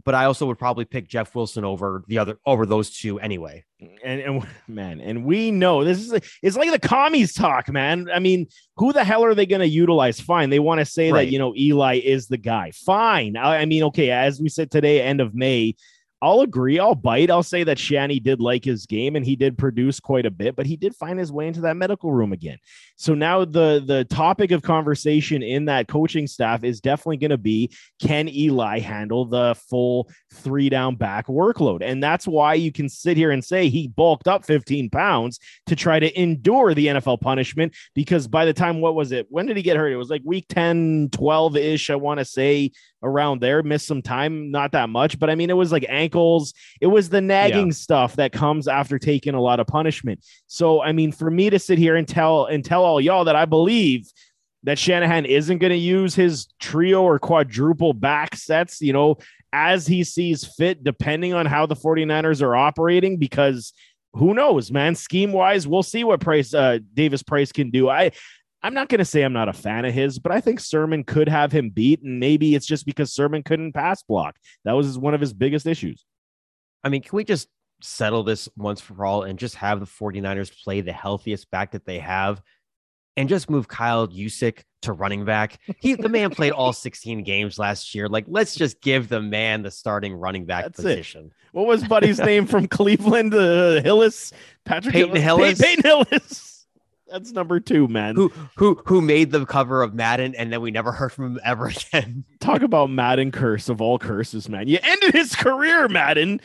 [0.05, 3.65] But I also would probably pick Jeff Wilson over the other over those two anyway.
[4.03, 8.07] and, and man, and we know this is it's like the commies talk, man.
[8.11, 8.47] I mean,
[8.77, 10.19] who the hell are they going to utilize?
[10.19, 11.25] Fine, they want to say Right.
[11.25, 12.71] that you know Eli is the guy.
[12.71, 15.75] Fine, I, I mean, okay, as we said today, end of May.
[16.21, 16.79] I'll agree.
[16.79, 17.31] I'll bite.
[17.31, 20.55] I'll say that Shanny did like his game and he did produce quite a bit,
[20.55, 22.57] but he did find his way into that medical room again.
[22.97, 27.37] So now the the topic of conversation in that coaching staff is definitely going to
[27.37, 31.81] be can Eli handle the full three down back workload?
[31.81, 35.75] And that's why you can sit here and say he bulked up 15 pounds to
[35.75, 39.27] try to endure the NFL punishment because by the time what was it?
[39.29, 39.93] When did he get hurt?
[39.93, 44.01] It was like week 10, 12 ish, I want to say around there, missed some
[44.01, 47.71] time, not that much, but I mean, it was like ankles, it was the nagging
[47.71, 50.25] stuff that comes after taking a lot of punishment.
[50.47, 53.35] So, I mean, for me to sit here and tell and tell all y'all that
[53.35, 54.07] I believe
[54.63, 59.17] that Shanahan isn't going to use his trio or quadruple back sets, you know,
[59.53, 63.73] as he sees fit, depending on how the 49ers are operating, because
[64.13, 67.89] who knows, man, scheme wise, we'll see what Price, uh, Davis Price can do.
[67.89, 68.11] I,
[68.61, 71.03] I'm not going to say I'm not a fan of his, but I think Sermon
[71.03, 72.01] could have him beat.
[72.03, 74.35] And maybe it's just because Sermon couldn't pass block.
[74.65, 76.05] That was one of his biggest issues.
[76.83, 77.47] I mean, can we just
[77.81, 81.85] settle this once for all and just have the 49ers play the healthiest back that
[81.85, 82.41] they have
[83.15, 85.59] and just move Kyle Juszczyk to running back?
[85.79, 88.09] He the man played all 16 games last year.
[88.09, 90.83] Like, let's just give the man the starting running back That's it.
[90.83, 91.31] position.
[91.53, 93.33] What was Buddy's name from Cleveland?
[93.33, 94.33] Uh, Hillis,
[94.65, 95.59] Patrick Peyton Hillis.
[95.59, 96.48] Pey- Peyton Hillis.
[97.11, 98.15] That's number two, man.
[98.15, 101.39] Who who who made the cover of Madden and then we never heard from him
[101.43, 102.25] ever again.
[102.39, 104.67] Talk about Madden curse of all curses, man.
[104.67, 106.41] You ended his career, Madden.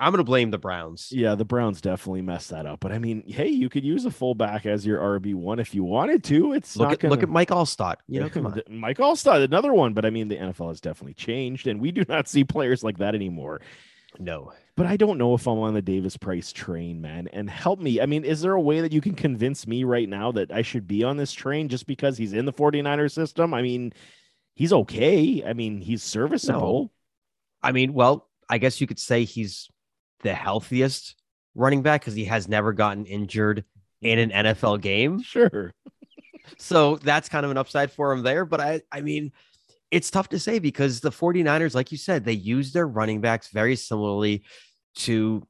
[0.00, 1.10] I'm gonna blame the Browns.
[1.10, 2.78] Yeah, the Browns definitely messed that up.
[2.80, 5.82] But I mean, hey, you could use a fullback as your RB one if you
[5.82, 6.52] wanted to.
[6.52, 7.14] It's Look not at gonna...
[7.14, 7.96] look at Mike Alstott.
[8.06, 8.60] You know, come on.
[8.70, 9.94] Mike Alstott, another one.
[9.94, 12.98] But I mean, the NFL has definitely changed, and we do not see players like
[12.98, 13.60] that anymore.
[14.20, 14.52] No.
[14.78, 17.26] But I don't know if I'm on the Davis Price train, man.
[17.32, 18.00] And help me.
[18.00, 20.62] I mean, is there a way that you can convince me right now that I
[20.62, 23.54] should be on this train just because he's in the 49er system?
[23.54, 23.92] I mean,
[24.54, 25.42] he's okay.
[25.44, 26.92] I mean, he's serviceable.
[27.60, 29.68] I mean, well, I guess you could say he's
[30.22, 31.16] the healthiest
[31.56, 33.64] running back because he has never gotten injured
[34.00, 35.20] in an NFL game.
[35.22, 35.74] Sure.
[36.56, 38.46] So that's kind of an upside for him there.
[38.46, 39.32] But I, I mean,
[39.90, 43.48] it's tough to say because the 49ers, like you said, they use their running backs
[43.48, 44.44] very similarly
[44.98, 45.46] to,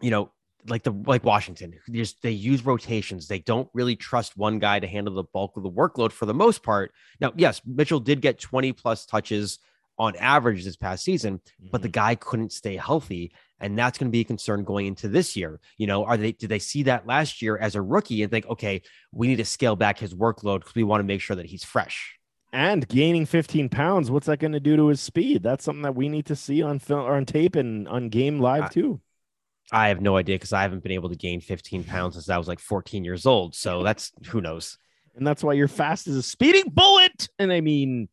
[0.00, 0.30] you know,
[0.68, 1.74] like the like Washington.
[1.88, 3.26] They Just they use rotations.
[3.26, 6.34] They don't really trust one guy to handle the bulk of the workload for the
[6.34, 6.92] most part.
[7.20, 9.58] Now, yes, Mitchell did get 20 plus touches
[9.98, 11.92] on average this past season, but the mm-hmm.
[11.92, 13.32] guy couldn't stay healthy.
[13.60, 15.60] And that's going to be a concern going into this year.
[15.78, 18.46] You know, are they did they see that last year as a rookie and think,
[18.46, 21.46] okay, we need to scale back his workload because we want to make sure that
[21.46, 22.18] he's fresh.
[22.52, 25.42] And gaining 15 pounds, what's that going to do to his speed?
[25.42, 28.40] That's something that we need to see on film or on tape and on game
[28.40, 29.00] live too.
[29.70, 32.36] I have no idea because I haven't been able to gain 15 pounds since I
[32.36, 33.54] was like 14 years old.
[33.54, 34.78] So that's who knows.
[35.16, 37.28] And that's why you're fast as a speeding bullet.
[37.38, 38.08] And I mean,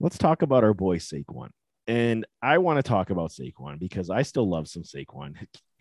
[0.00, 1.50] let's talk about our boy Saquon.
[1.88, 5.34] And I want to talk about Saquon because I still love some Saquon.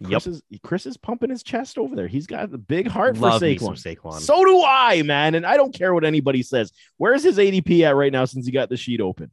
[0.03, 2.07] Chris, is, Chris is pumping his chest over there.
[2.07, 3.81] He's got the big heart Love for Saquon.
[3.81, 4.19] Saquon.
[4.19, 5.33] So do I, man.
[5.33, 6.71] And I don't care what anybody says.
[6.97, 9.31] Where's his ADP at right now since he got the sheet open?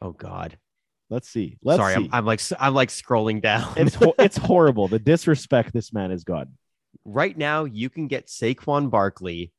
[0.00, 0.58] oh God.
[1.08, 1.58] Let's see.
[1.62, 2.04] Let's Sorry, see.
[2.04, 3.72] I'm, I'm like I'm like scrolling down.
[3.76, 6.56] it's ho- it's horrible the disrespect this man has gotten.
[7.04, 9.52] right now you can get Saquon Barkley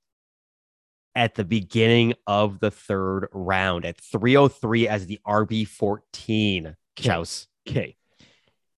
[1.16, 6.76] at the beginning of the third round at 303 as the RB 14.
[6.96, 7.48] Chouse.
[7.68, 7.96] Okay.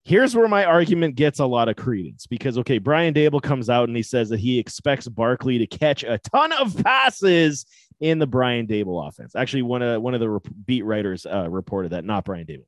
[0.04, 3.88] Here's where my argument gets a lot of credence because okay, Brian Daboll comes out
[3.88, 7.64] and he says that he expects Barkley to catch a ton of passes
[8.00, 9.36] in the Brian Daboll offense.
[9.36, 12.66] Actually, one of one of the rep- beat writers uh, reported that, not Brian Daboll.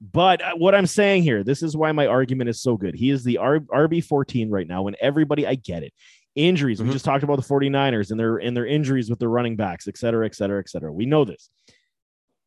[0.00, 2.94] But uh, what I'm saying here, this is why my argument is so good.
[2.94, 5.92] He is the R- RB 14 right now, and everybody, I get it.
[6.36, 6.80] Injuries.
[6.82, 6.92] We Mhm.
[6.92, 9.96] just talked about the 49ers and their and their injuries with the running backs, et
[9.96, 10.92] cetera, et cetera, et cetera.
[10.92, 11.50] We know this.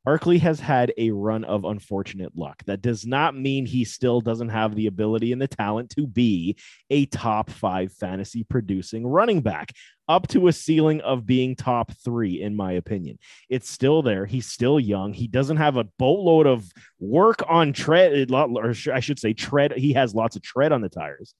[0.06, 2.64] Barkley has had a run of unfortunate luck.
[2.66, 6.56] That does not mean he still doesn't have the ability and the talent to be
[6.90, 9.74] a top five fantasy producing running back,
[10.08, 13.20] up to a ceiling of being top three, in my opinion.
[13.50, 14.26] It's still there.
[14.26, 15.14] He's still young.
[15.14, 19.74] He doesn't have a boatload of work on tread, or I should say, tread.
[19.74, 21.36] He has lots of tread on the tires.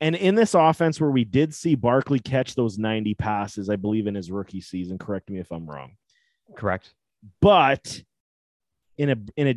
[0.00, 4.06] And in this offense, where we did see Barkley catch those 90 passes, I believe
[4.06, 5.92] in his rookie season, correct me if I'm wrong
[6.56, 6.94] Correct.
[7.40, 8.02] but
[8.96, 9.54] in a in a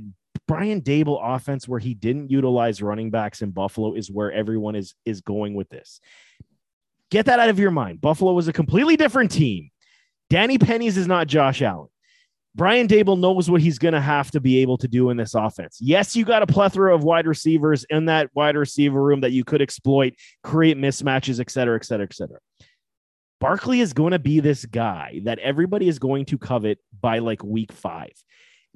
[0.47, 4.93] Brian Daboll offense where he didn't utilize running backs in Buffalo is where everyone is
[5.05, 6.01] is going with this.
[7.09, 8.01] Get that out of your mind.
[8.01, 9.69] Buffalo was a completely different team.
[10.29, 11.89] Danny Pennies is not Josh Allen.
[12.55, 15.33] Brian Daboll knows what he's going to have to be able to do in this
[15.33, 15.77] offense.
[15.81, 19.43] Yes, you got a plethora of wide receivers in that wide receiver room that you
[19.43, 22.37] could exploit, create mismatches, et cetera, et cetera, et cetera.
[23.39, 27.43] Barkley is going to be this guy that everybody is going to covet by like
[27.43, 28.13] week five.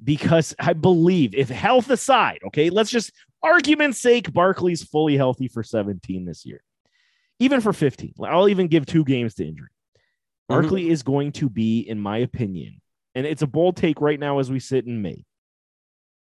[0.02, 3.12] Because I believe, if health aside, okay, let's just
[3.42, 6.62] argument's sake, Barkley's fully healthy for 17 this year,
[7.38, 8.14] even for 15.
[8.24, 9.68] I'll even give two games to injury.
[10.50, 10.60] Mm-hmm.
[10.60, 12.80] Barkley is going to be, in my opinion,
[13.14, 15.24] and it's a bold take right now as we sit in May.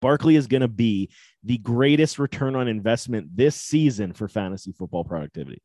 [0.01, 1.09] Barkley is going to be
[1.43, 5.61] the greatest return on investment this season for fantasy football productivity.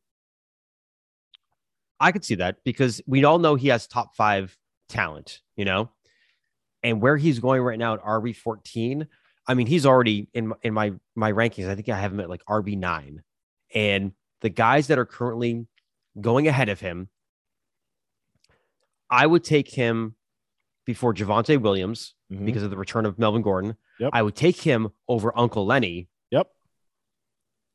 [1.99, 4.57] I could see that because we all know he has top five
[4.87, 5.89] talent, you know,
[6.83, 9.07] and where he's going right now at RB 14.
[9.47, 11.67] I mean, he's already in in my my rankings.
[11.67, 13.23] I think I have him at like RB nine,
[13.73, 15.65] and the guys that are currently
[16.19, 17.09] going ahead of him,
[19.09, 20.15] I would take him
[20.89, 22.45] before Javonte Williams Mhm.
[22.45, 23.75] because of the return of Melvin Gordon.
[23.99, 24.09] Yep.
[24.11, 26.07] I would take him over Uncle Lenny.
[26.31, 26.47] Yep.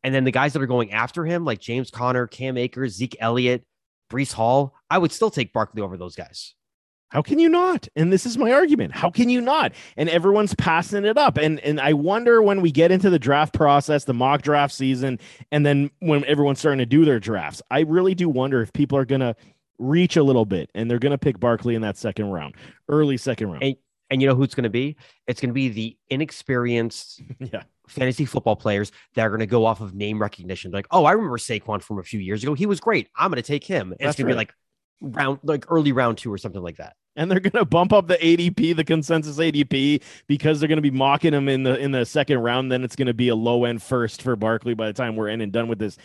[0.02, 3.16] And then the guys that are going after him, like James Conner, Cam Akers, Zeke
[3.20, 3.64] Elliott,
[4.10, 6.54] Breece Hall, I would still take Barkley over those guys.
[7.10, 7.86] How can you not?
[7.94, 8.92] And this is my argument.
[8.92, 9.72] How can you not?
[9.96, 11.36] And everyone's passing it up.
[11.38, 15.20] And and I wonder when we get into the draft process, the mock draft season,
[15.52, 18.98] and then when everyone's starting to do their drafts, I really do wonder if people
[18.98, 19.36] are gonna
[19.78, 22.54] reach a little bit and they're gonna pick Barkley in that second round,
[22.88, 23.62] early second round.
[23.62, 23.76] And-
[24.10, 24.96] And you know who it's going to be?
[25.26, 27.62] It's going to be the inexperienced yeah.
[27.88, 30.70] fantasy football players that are going to go off of name recognition.
[30.72, 32.52] Like, oh, I remember Saquon from a few years ago.
[32.54, 33.08] He was great.
[33.16, 33.92] I'm going to take him.
[33.92, 34.52] And That's it's going to be like
[35.00, 36.96] round, like early round two or something like that.
[37.16, 40.82] and they're going to bump up the ADP, the consensus ADP, because they're going to
[40.82, 42.70] be mocking him in the in the second round.
[42.70, 45.28] Then it's going to be a low end first for Barkley by the time we're
[45.28, 45.96] in and done with this.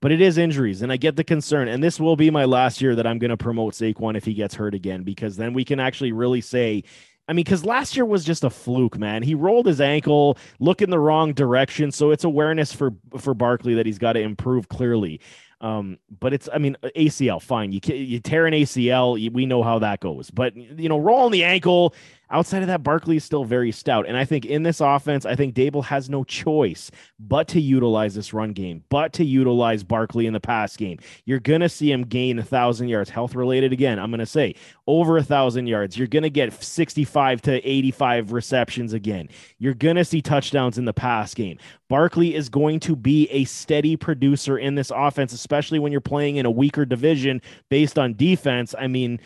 [0.00, 1.68] But it is injuries, and I get the concern.
[1.68, 4.32] And this will be my last year that I'm going to promote Saquon if he
[4.32, 6.84] gets hurt again, because then we can actually really say.
[7.28, 9.22] I mean, because last year was just a fluke, man.
[9.22, 11.92] He rolled his ankle, look in the wrong direction.
[11.92, 15.20] So it's awareness for for Barkley that he's got to improve clearly.
[15.60, 17.70] Um, but it's, I mean, ACL, fine.
[17.70, 20.30] You you tear an ACL, you- we know how that goes.
[20.30, 21.94] But you know, rolling the ankle.
[22.30, 24.06] Outside of that, Barkley is still very stout.
[24.06, 28.14] And I think in this offense, I think Daboll has no choice but to utilize
[28.14, 30.98] this run game, but to utilize Barkley in the pass game.
[31.24, 33.72] You're gonna see him gain a thousand yards, health related.
[33.72, 34.54] Again, I'm gonna say
[34.86, 35.96] over a thousand yards.
[35.96, 39.28] You're gonna get 65 to 85 receptions again.
[39.58, 41.58] You're gonna see touchdowns in the pass game.
[41.88, 46.36] Barkley is going to be a steady producer in this offense, especially when you're playing
[46.36, 48.76] in a weaker division based on defense.
[48.78, 49.18] I mean,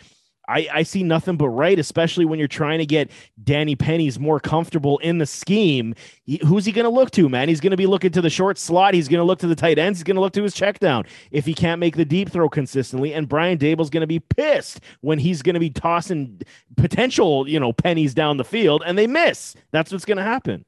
[0.47, 3.11] I, I see nothing but right, especially when you're trying to get
[3.43, 5.95] Danny Penny's more comfortable in the scheme.
[6.23, 7.49] He- who's he going to look to, man?
[7.49, 8.93] He's going to be looking to the short slot.
[8.93, 9.99] He's going to look to the tight ends.
[9.99, 12.49] He's going to look to his check down if he can't make the deep throw
[12.49, 13.13] consistently.
[13.13, 16.41] And Brian Daboll's going to be pissed when he's going to be tossing
[16.77, 19.55] potential, you know, pennies down the field and they miss.
[19.71, 20.65] That's what's going to happen.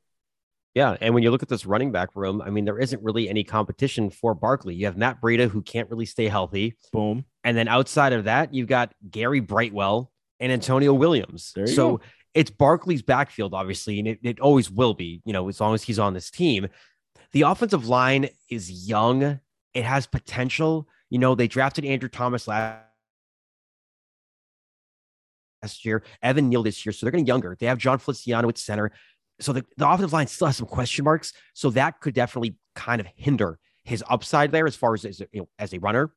[0.73, 0.95] Yeah.
[1.01, 3.43] And when you look at this running back room, I mean, there isn't really any
[3.43, 4.75] competition for Barkley.
[4.75, 6.75] You have Matt Breida, who can't really stay healthy.
[6.93, 7.25] Boom.
[7.48, 11.54] And then outside of that, you've got Gary Brightwell and Antonio Williams.
[11.66, 12.02] So go.
[12.34, 15.82] it's Barkley's backfield, obviously, and it, it always will be, you know, as long as
[15.82, 16.68] he's on this team.
[17.32, 19.39] The offensive line is young,
[19.74, 20.89] it has potential.
[21.10, 22.82] You know, they drafted Andrew Thomas last
[25.64, 26.91] last year, Evan Neal this year.
[26.91, 27.56] So they're getting younger.
[27.58, 28.91] They have Jon Feliciano at center.
[29.39, 31.32] So the, the offensive line still has some question marks.
[31.54, 35.39] So that could definitely kind of hinder his upside there as far as, as, you
[35.39, 36.12] know, as a runner.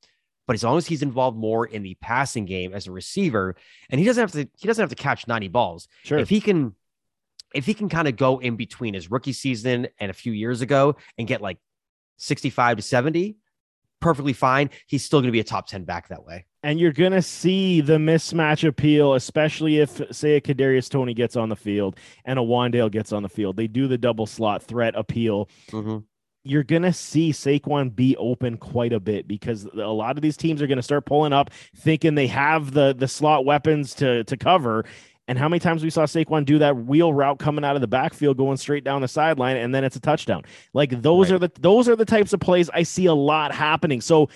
[0.47, 3.55] But as long as he's involved more in the passing game as a receiver,
[3.89, 5.87] and he doesn't have to, he doesn't have to catch 90 balls.
[6.03, 6.19] Sure.
[6.19, 6.75] If he can,
[7.55, 10.61] if he can kind of go in between his rookie season and a few years
[10.61, 11.59] ago and get like
[12.19, 13.37] 65 to 70,
[14.01, 14.71] perfectly fine.
[14.87, 16.47] He's still going to be a top 10 back that way.
[16.63, 21.49] and you're gonna see the mismatch appeal, especially if say a Kadarius Toney gets on
[21.49, 23.57] the field and a Wan'Dale gets on the field.
[23.57, 25.49] They do the double slot threat appeal.
[25.71, 26.05] Mhm.
[26.43, 30.63] You're gonna see Saquon be open quite a bit because a lot of these teams
[30.63, 34.85] are gonna start pulling up, thinking they have the the slot weapons to to cover.
[35.29, 37.87] And how many times we saw Saquon do that wheel route coming out of the
[37.87, 40.43] backfield, going straight down the sideline, and then it's a touchdown.
[40.73, 41.37] Like those Right.
[41.37, 44.01] are the those are the types of plays I see a lot happening.
[44.01, 44.29] So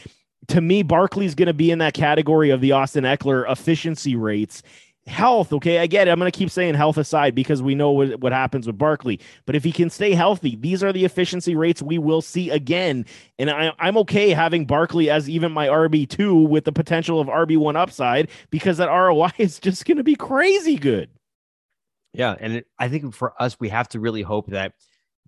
[0.48, 4.62] to me, Barkley's going to be in that category of the Austin Ekeler efficiency rates.
[5.06, 6.10] Health, okay, I get it.
[6.10, 9.20] I'm going to keep saying health aside because we know what, what happens with Barkley.
[9.44, 13.04] But if he can stay healthy, these are the efficiency rates we will see again.
[13.38, 17.76] And I, I'm okay having Barkley as even my RB2 with the potential of RB1
[17.76, 21.10] upside because that ROI is just going to be crazy good.
[22.14, 22.36] Yeah.
[22.40, 24.72] And it, I think for us, we have to really hope that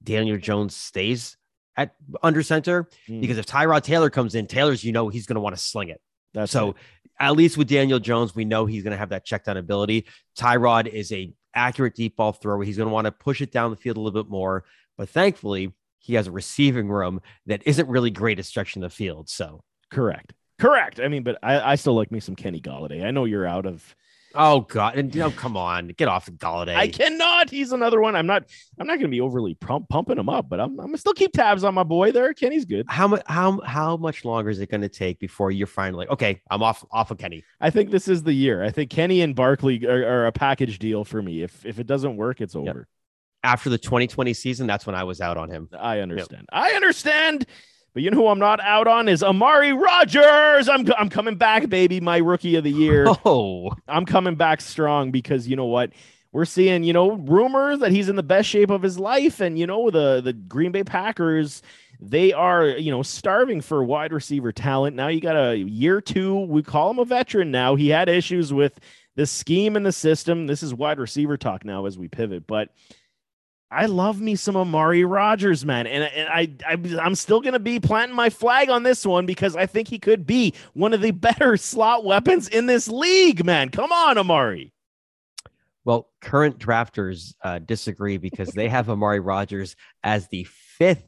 [0.02, 1.36] Daniel Jones stays
[1.76, 3.20] at under center Mm.
[3.20, 5.90] because if Tyrod Taylor comes in, Taylor's, you know, he's going to want to sling
[5.90, 6.00] it.
[6.32, 6.76] That's so it.
[7.18, 10.06] At least with Daniel Jones, we know he's going to have that check down ability.
[10.38, 12.62] Tyrod is a accurate deep ball thrower.
[12.62, 14.64] He's going to want to push it down the field a little bit more.
[14.98, 19.28] But thankfully, he has a receiving room that isn't really great at stretching the field.
[19.28, 20.34] So, correct.
[20.58, 21.00] Correct.
[21.00, 23.04] I mean, but I, I still like me some Kenny Golladay.
[23.04, 23.94] I know you're out of
[24.36, 26.76] oh god, and you know, come on, get off of Golladay.
[26.76, 27.50] I cannot.
[27.50, 28.14] He's another one.
[28.14, 28.44] I'm not.
[28.78, 30.78] I'm not going to be overly pump, pumping him up, but I'm.
[30.78, 32.32] I'm gonna still keep tabs on my boy there.
[32.34, 32.86] Kenny's good.
[32.88, 33.22] how much?
[33.26, 36.40] How how much longer is it going to take before you're finally okay?
[36.50, 37.44] I'm off off of Kenny.
[37.60, 38.62] I think this is the year.
[38.62, 41.42] I think Kenny and Barkley are, are a package deal for me.
[41.42, 42.88] If if it doesn't work, it's over.
[43.42, 45.68] After the 2020 season, that's when I was out on him.
[45.78, 46.46] I understand.
[46.52, 47.46] I understand.
[47.96, 50.68] But you know who I'm not out on is Amari Rodgers.
[50.68, 51.98] I'm I'm coming back, baby.
[51.98, 53.06] My rookie of the year.
[53.24, 55.92] Oh, I'm coming back strong because you know what?
[56.30, 59.40] We're seeing, you know, rumors that he's in the best shape of his life.
[59.40, 61.62] And, you know, the, the Green Bay Packers,
[61.98, 64.94] they are, you know, starving for wide receiver talent.
[64.94, 66.40] Now you got a year two.
[66.40, 67.76] We call him a veteran now.
[67.76, 68.78] He had issues with
[69.14, 70.46] the scheme and the system.
[70.46, 72.46] This is wide receiver talk now as we pivot.
[72.46, 72.68] But
[73.70, 75.86] I love me some Amari Rodgers, man.
[75.88, 79.26] And, and I, I, I'm still going to be planting my flag on this one
[79.26, 83.44] because I think he could be one of the better slot weapons in this league,
[83.44, 83.70] man.
[83.70, 84.72] Come on, Amari.
[85.84, 91.06] well, current drafters uh, disagree because they have Amari Rodgers as the fifth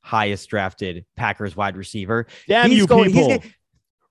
[0.00, 2.26] highest drafted Packers wide receiver.
[2.46, 3.28] Damn He's you going- he's people.
[3.28, 3.54] getting-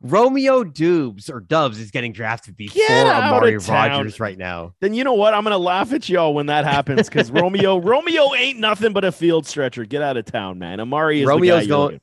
[0.02, 3.58] Romeo Dubes or Dubs is getting drafted before Amari.
[3.58, 4.74] Rodgers right now.
[4.80, 5.34] then you know what?
[5.34, 9.12] I'm gonna laugh at y'all when that happens because Romeo, Romeo ain't nothing but a
[9.12, 9.86] field stretcher.
[9.86, 10.80] Get out of town, man.
[10.80, 12.02] Amari is Romeo's the guy you're going-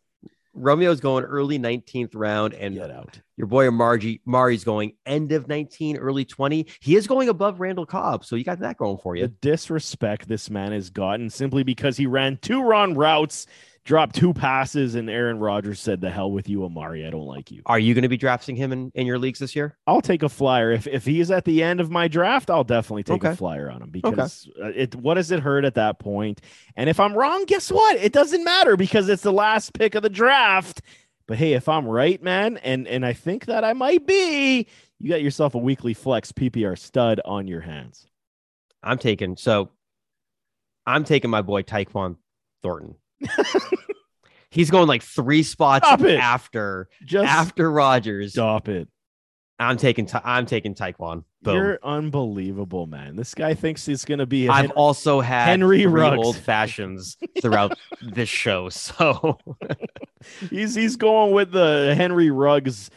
[0.57, 3.19] Romeo's going early 19th round, and Get out.
[3.37, 6.67] your boy Amari Mari's going end of 19, early 20.
[6.81, 9.23] He is going above Randall Cobb, so you got that going for you.
[9.23, 13.49] The disrespect this man has gotten simply because he ran two run routes,
[13.85, 17.07] dropped two passes, and Aaron Rodgers said, "The hell with you, Amari.
[17.07, 19.39] I don't like you." Are you going to be drafting him in, in your leagues
[19.39, 19.77] this year?
[19.87, 22.51] I'll take a flyer if if he's at the end of my draft.
[22.51, 24.95] I'll definitely take a flyer on him because uh, it.
[24.95, 26.41] What does it hurt at that point?
[26.77, 27.97] And if I'm wrong, guess what?
[27.97, 30.83] It doesn't matter because it's the last pick of the draft.
[31.27, 34.67] But hey, if I'm right, man, and and I think that I might be,
[34.99, 38.07] you got yourself a weekly flex PPR stud on your hands.
[38.83, 39.71] I'm taking so
[40.87, 42.17] I'm taking my boy Tyquan
[42.63, 42.97] Thornton.
[44.51, 46.17] He's going like three spots Stop it.
[46.19, 48.33] after Just after Rodgers.
[48.33, 48.89] stop it.
[49.59, 51.25] I'm taking I'm taking Tyquan.
[51.43, 51.55] Boom.
[51.57, 53.15] You're unbelievable, man.
[53.17, 54.47] This guy thinks he's gonna be.
[54.47, 56.25] A I've Hen- also had Henry Ruggs.
[56.25, 58.69] old fashions throughout this show.
[58.69, 59.39] So
[60.51, 62.91] he's he's going with the Henry Ruggs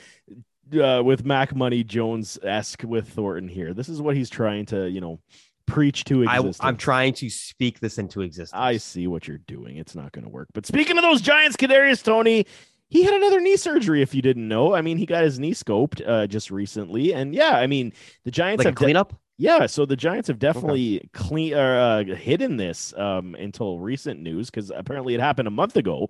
[0.82, 3.74] uh, with Mac Money Jones esque with Thornton here.
[3.74, 5.20] This is what he's trying to you know
[5.68, 6.60] preach to I, existence.
[6.62, 8.60] I'm trying to speak this into existence.
[8.60, 9.78] I see what you're doing.
[9.78, 10.48] It's not going to work.
[10.54, 12.48] But speaking of those Giants, Kadarius Toney,
[12.90, 14.02] he had another knee surgery.
[14.02, 17.36] If you didn't know, I mean, he got his knee scoped uh, just recently, and
[17.36, 17.94] yeah, I mean,
[18.24, 19.14] the Giants like a have de- cleanup.
[19.38, 24.72] yeah, so the Giants have definitely clean uh, hidden this um, until recent news because
[24.74, 26.10] apparently it happened a month ago.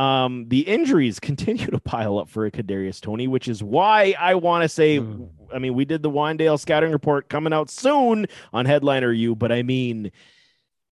[0.00, 4.34] Um, the injuries continue to pile up for a Kadarius Toney, which is why I
[4.34, 5.28] want to say, Mm.
[5.52, 9.50] I mean, we did the Wan'Dale scouting report coming out soon on Headliner U, but
[9.50, 10.12] I mean,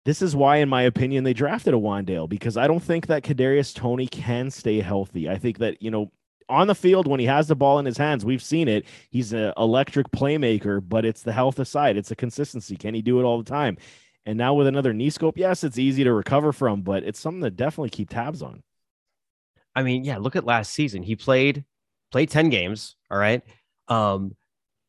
[0.07, 3.23] this is why, in my opinion, they drafted a Wan'Dale because I don't think that
[3.23, 5.29] Kadarius Toney can stay healthy.
[5.29, 6.11] I think that you know.
[6.49, 8.85] On the field, when he has the ball in his hands, we've seen it.
[9.11, 11.97] He's an electric playmaker, but it's the health aside.
[11.97, 12.77] It's a consistency.
[12.77, 13.77] Can he do it all the time?
[14.27, 17.43] And now with another knee scope, yes, it's easy to recover from, but it's something
[17.43, 18.63] to definitely keep tabs on.
[19.77, 21.03] I mean, yeah, look at last season.
[21.03, 21.65] He played
[22.11, 23.43] played 10 games, all right?
[23.89, 24.35] Um,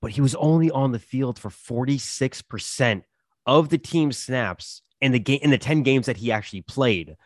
[0.01, 3.03] but he was only on the field for 46%
[3.45, 7.17] of the team snaps in the game in the 10 games that he actually played.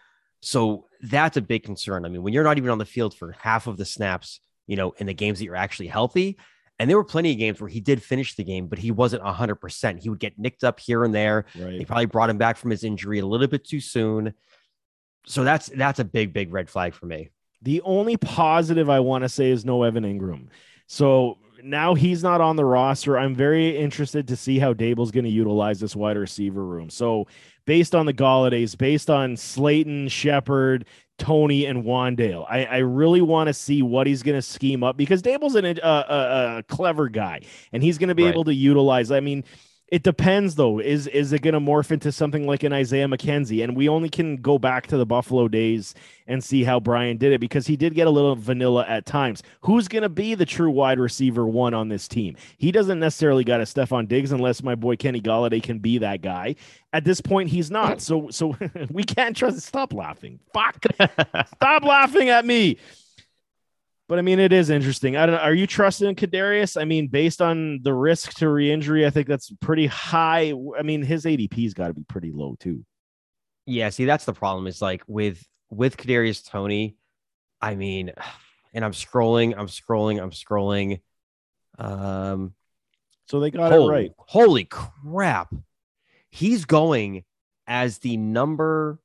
[0.42, 2.06] So that's a big concern.
[2.06, 4.76] I mean, when you're not even on the field for half of the snaps, you
[4.76, 6.38] know, in the games that you're actually healthy,
[6.80, 9.22] and there were plenty of games where he did finish the game, but he wasn't
[9.24, 10.02] 100%.
[10.02, 11.46] He would get nicked up here and there.
[11.78, 14.34] They probably brought him back from his injury a little bit too soon.
[15.28, 17.30] So that's that's a big big red flag for me.
[17.62, 20.48] The only positive I want to say is no Evan Engram.
[20.88, 23.18] So now he's not on the roster.
[23.18, 26.90] I'm very interested to see how Daboll's going to utilize this wide receiver room.
[26.90, 27.28] So
[27.66, 30.86] based on the Golladay, based on Slayton, Shepard,
[31.20, 34.98] Toney, and Wan'Dale, I, I really want to see what he's going to scheme up
[34.98, 37.42] because Daboll's an, a, a, a clever guy
[37.72, 38.34] and he's going to be Right.
[38.34, 39.12] able to utilize.
[39.12, 39.44] I mean,
[39.92, 40.80] it depends though.
[40.80, 43.62] Is is it going to morph into something like an Isaiah McKenzie?
[43.62, 45.94] And we only can go back to the Buffalo days
[46.28, 49.44] and see how Brian did it because he did get a little vanilla at times.
[49.64, 52.38] Who's going to be the true wide receiver one on this team?
[52.58, 56.22] He doesn't necessarily got a Stefon Diggs unless my boy Kenny Golladay can be that
[56.22, 56.56] guy.
[56.94, 58.00] At this point, he's not.
[58.00, 58.56] So so
[58.90, 59.60] we can't trust.
[59.60, 60.40] Stop laughing.
[60.54, 60.86] Fuck.
[61.56, 62.78] Stop laughing at me.
[64.12, 65.16] But I mean, it is interesting.
[65.16, 65.36] I don't.
[65.36, 66.76] Are you trusting Kadarius?
[66.76, 70.52] I mean, based on the risk to re-injury, I think that's pretty high.
[70.78, 72.84] I mean, his ADP's got to be pretty low too.
[73.66, 74.68] Yeah, see, that's the problem.
[74.68, 76.98] Is like with with Kadarius Toney.
[77.62, 78.12] I mean,
[78.74, 81.00] and I'm scrolling, I'm scrolling, I'm scrolling.
[81.80, 82.54] Um,
[83.28, 84.12] So they got holy, it right.
[84.18, 85.56] holy crap!
[86.30, 87.24] He's going
[87.66, 89.00] as the number.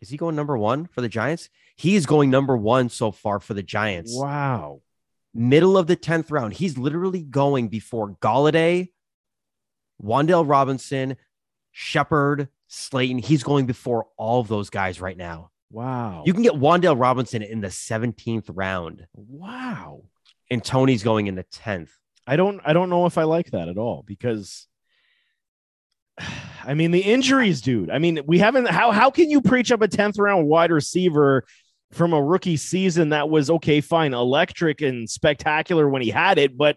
[0.00, 1.50] Is he going number one for the Giants?
[1.82, 4.14] He is going number one so far for the Giants.
[4.14, 4.82] Wow.
[5.34, 6.52] Middle of the tenth round.
[6.52, 8.90] He's literally going before Golladay,
[10.00, 11.16] Wan'Dale Robinson,
[11.72, 13.18] Shepard, Slayton.
[13.18, 15.50] He's going before all of those guys right now.
[15.72, 16.22] Wow.
[16.24, 20.02] You can get Wan'Dale Robinson in the 17th round, wow.
[20.52, 21.90] and Toney's going in the 10th.
[22.28, 24.68] I don't I don't know if I like that at all because
[26.64, 27.90] I mean the injuries, dude.
[27.90, 31.44] I mean, we haven't how how can you preach up a 10th round wide receiver
[31.92, 36.56] from a rookie season that was okay, fine, electric and spectacular when he had it,
[36.56, 36.76] but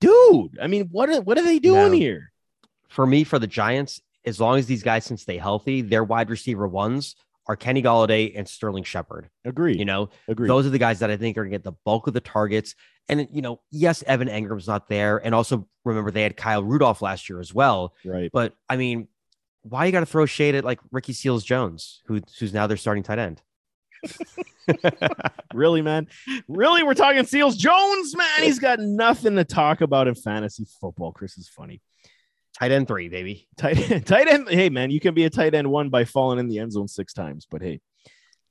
[0.00, 1.96] dude, I mean, what are what are they doing No.
[1.96, 2.32] here?
[2.88, 6.30] For me, for the Giants, as long as these guys can stay healthy, their wide
[6.30, 7.14] receiver ones
[7.48, 9.28] are Kenny Golladay and Sterling Shepard.
[9.44, 9.76] Agree.
[9.76, 10.48] You know, Agree.
[10.48, 12.20] those are the guys that I think are going to get the bulk of the
[12.20, 12.74] targets.
[13.08, 15.18] And, you know, yes, Evan Engram's not there.
[15.24, 17.94] And also remember, they had Kyle Rudolph last year as well.
[18.04, 18.30] right.
[18.32, 19.06] But I mean,
[19.62, 22.76] why you got to throw shade at like Ricky Seals Jones, who, who's now their
[22.76, 23.42] starting tight end?
[25.54, 26.08] really, man.
[26.48, 28.42] Really, we're talking Seals Jones, man.
[28.42, 31.12] He's got nothing to talk about in fantasy football.
[31.12, 31.80] Chris is funny.
[32.58, 33.46] Tight end three, baby.
[33.56, 34.48] Tight end, tight end.
[34.48, 36.88] Hey, man, you can be a tight end one by falling in the end zone
[36.88, 37.80] six times, but hey,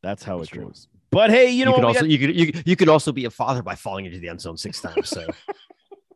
[0.04, 0.66] that's how That's it true.
[0.66, 0.88] goes.
[1.12, 3.26] But hey, you You, know, could also got- you could you, you could also be
[3.26, 5.10] a father by falling into the end zone six times.
[5.10, 5.26] So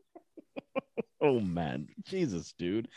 [1.21, 2.87] oh man, Jesus, dude,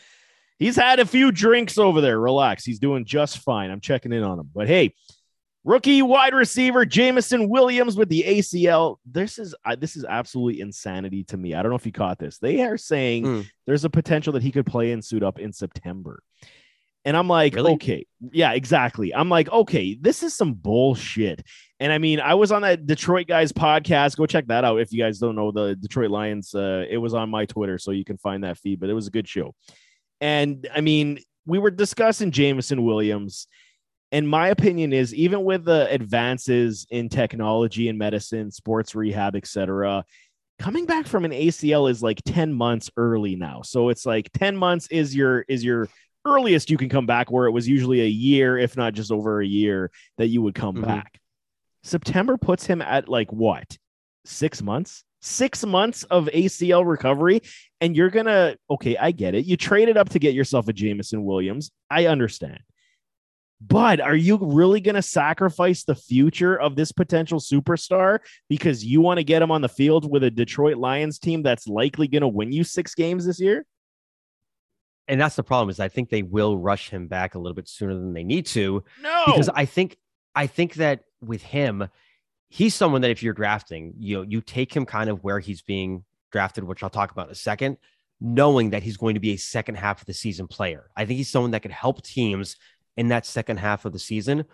[0.59, 2.19] he's had a few drinks over there.
[2.19, 3.71] Relax, he's doing just fine.
[3.71, 4.49] I'm checking in on him.
[4.53, 4.93] But hey,
[5.63, 8.97] rookie wide receiver Jameson Williams with the ACL.
[9.05, 11.53] This is uh, this is absolutely insanity to me.
[11.53, 12.37] I don't know if you caught this.
[12.37, 13.41] They are saying Hmm.
[13.65, 16.21] there's a potential that he could play and suit up in September.
[17.05, 17.73] And I'm like, Really?
[17.73, 19.13] okay, yeah, exactly.
[19.13, 21.43] I'm like, okay, this is some bullshit.
[21.81, 24.15] And I mean, I was on that Detroit guys podcast.
[24.15, 26.55] Go check that out if you guys don't know the Detroit Lions.
[26.55, 28.79] Uh, it was on my Twitter, so you can find that feed.
[28.79, 29.53] But it was a good show.
[30.21, 33.47] And I mean, we were discussing Jameson Williams.
[34.13, 40.05] And my opinion is, even with the advances in technology and medicine, sports rehab, etc.,
[40.59, 43.63] coming back from an ACL is like 10 months early now.
[43.63, 45.89] So it's like 10 months is your is your
[46.25, 49.41] earliest you can come back where it was usually a year if not just over
[49.41, 50.85] a year that you would come Mhm.
[50.85, 51.19] back.
[51.81, 53.77] September puts him at like what?
[54.25, 55.03] 6 months?
[55.21, 57.41] 6 months of ACL recovery
[57.81, 59.45] and you're going to okay, I get it.
[59.45, 61.71] You traded up to get yourself a Jameson Williams.
[61.89, 62.59] I understand.
[63.65, 68.99] But are you really going to sacrifice the future of this potential superstar because you
[68.99, 72.21] want to get him on the field with a Detroit Lions team that's likely going
[72.21, 73.65] to win you six games this year?
[75.09, 77.67] and that's the problem is I think they will rush him back a little bit
[77.67, 79.23] sooner than they need to No.
[79.25, 79.97] because I think
[80.33, 81.89] I think that with him,
[82.49, 85.61] he's someone that if you're drafting, you know, you take him kind of where he's
[85.61, 87.77] being drafted, which I'll talk about in a second,
[88.21, 90.89] knowing that he's going to be a second half of the season player.
[90.95, 92.55] I think he's someone that could help teams
[92.97, 94.45] in that second half of the season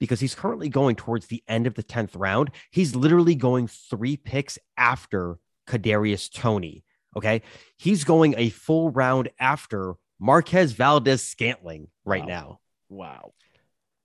[0.00, 2.50] because he's currently going towards the end of the 10th round.
[2.70, 5.38] He's literally going three picks after
[5.68, 6.84] Kadarius Toney.
[7.16, 7.42] Okay.
[7.76, 12.26] He's going a full round after Marquez Valdes Scantling right Wow.
[12.28, 12.60] now.
[12.88, 13.32] Wow.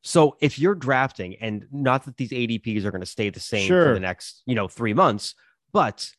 [0.03, 3.67] So if you're drafting, and not that these ADPs are going to stay the same
[3.67, 3.85] Sure.
[3.87, 5.35] for the next, you know, three months,
[5.73, 6.11] but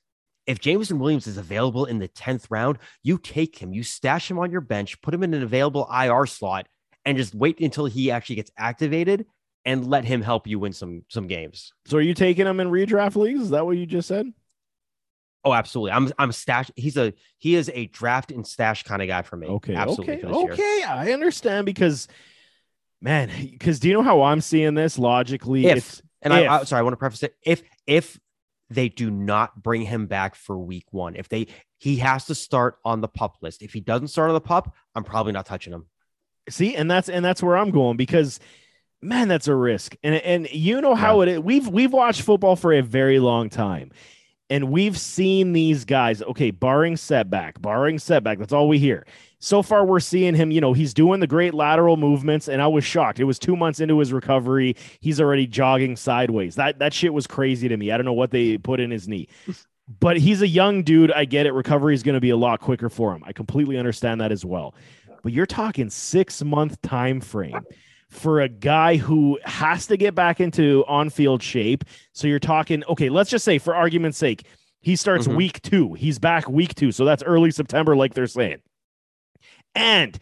[0.46, 4.38] if Jameson Williams is available in the 10th round, you take him, you stash him
[4.38, 6.66] on your bench, put him in an available IR slot,
[7.05, 9.26] and just wait until he actually gets activated
[9.64, 11.72] and let him help you win some some games.
[11.86, 13.42] So are you taking him in redraft leagues?
[13.42, 14.32] Is that what you just said?
[15.44, 15.92] Oh, absolutely.
[15.92, 16.70] I'm I'm stash.
[16.76, 19.46] He's a he is a draft and stash kind of guy for me.
[19.46, 19.74] Okay.
[19.74, 20.22] absolutely.
[20.24, 20.42] Okay.
[20.42, 20.53] year.
[20.53, 20.82] Okay.
[20.86, 22.09] I understand because,
[23.01, 25.66] man, because do you know how I'm seeing this logically?
[25.66, 27.34] If- It's- And I, If- I sorry, I want to preface it.
[27.44, 28.18] If if
[28.70, 31.46] they do not bring him back for week one, if they
[31.78, 33.62] he has to start on the pup list.
[33.62, 35.86] If he doesn't start on the pup, I'm probably not touching him.
[36.51, 38.40] See, and that's and that's where I'm going because,
[39.03, 39.96] man, that's a risk.
[40.03, 41.40] And and you know how it is.
[41.40, 43.90] We've we've watched football for a very long time.
[44.51, 49.05] And we've seen these guys, okay, barring setback, barring setback, that's all we hear.
[49.40, 52.66] So far, we're seeing him, you know, he's doing the great lateral movements, and I
[52.66, 53.20] was shocked.
[53.20, 54.74] It was two months into his recovery.
[55.01, 56.55] He's already jogging sideways.
[56.55, 57.92] That that shit was crazy to me.
[57.92, 59.28] I don't know what they put in his knee.
[60.01, 61.11] But he's a young dude.
[61.12, 61.53] I get it.
[61.53, 63.22] Recovery is going to be a lot quicker for him.
[63.24, 64.74] I completely understand that as well.
[65.29, 67.61] But you're talking six month time frame
[68.09, 71.85] for a guy who has to get back into on field shape.
[72.14, 74.47] So you're talking, okay, let's just say for argument's sake,
[74.81, 75.37] he starts Mhm.
[75.37, 75.93] week two.
[75.93, 76.93] He's back week two.
[76.93, 78.61] So that's early September, like they're saying.
[79.74, 80.18] And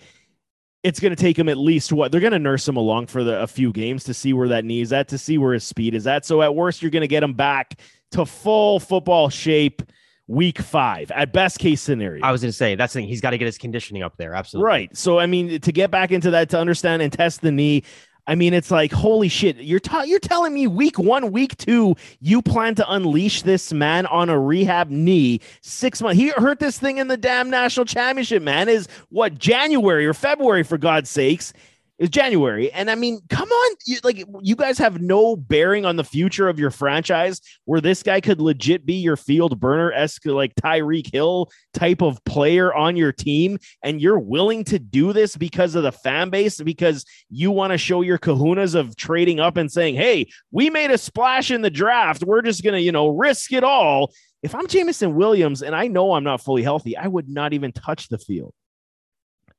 [0.82, 3.22] it's going to take him at least what they're going to nurse him along for
[3.22, 5.62] the, a few games to see where that knee is at, to see where his
[5.62, 6.26] speed is at.
[6.26, 7.78] So at worst, you're going to get him back
[8.10, 9.82] to full football shape
[10.28, 12.24] week five at best case scenario.
[12.24, 13.08] I was going to say that's the thing.
[13.08, 14.34] He's got to get his conditioning up there.
[14.34, 14.66] Absolutely.
[14.66, 14.96] Right.
[14.96, 17.82] So I mean, to get back into that, to understand and test the knee.
[18.28, 19.56] I mean, it's like holy shit.
[19.58, 24.04] You're ta- you're telling me week one, week two, you plan to unleash this man
[24.06, 26.18] on a rehab knee six months.
[26.18, 28.42] He hurt this thing in the damn national championship.
[28.42, 31.52] Man, is what January or February for God's sakes.
[31.98, 35.96] It's January, and I mean, come on, you, like you guys have no bearing on
[35.96, 37.40] the future of your franchise.
[37.64, 42.22] Where this guy could legit be your field burner esque, like Tyreek Hill type of
[42.24, 46.60] player on your team, and you're willing to do this because of the fan base,
[46.60, 50.90] because you want to show your kahunas of trading up and saying, "Hey, we made
[50.90, 52.24] a splash in the draft.
[52.24, 56.12] We're just gonna, you know, risk it all." If I'm Jameson Williams and I know
[56.12, 58.52] I'm not fully healthy, I would not even touch the field.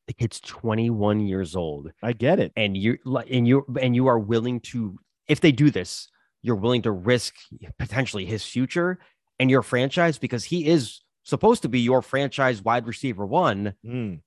[0.08, 2.54] The kid's 21 years old, I get it.
[2.56, 2.98] and you
[3.30, 4.98] and you and you are willing to,
[5.28, 6.08] if they do this,
[6.42, 7.36] you're willing to risk
[7.78, 9.00] potentially his future
[9.40, 13.74] and your franchise because he is supposed to be your franchise wide receiver one.
[13.86, 14.22] Mm.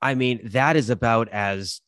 [0.00, 1.82] I mean, that is about as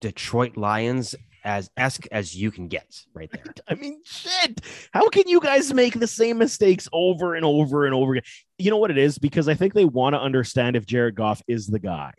[0.00, 3.44] Detroit Lions as esque as you can get right there.
[3.68, 4.60] I mean, shit.
[4.92, 8.24] How can you guys make the same mistakes over and over and over again?
[8.58, 9.18] You know what it is?
[9.18, 12.12] Because I think they want to understand if Jared Goff is the guy.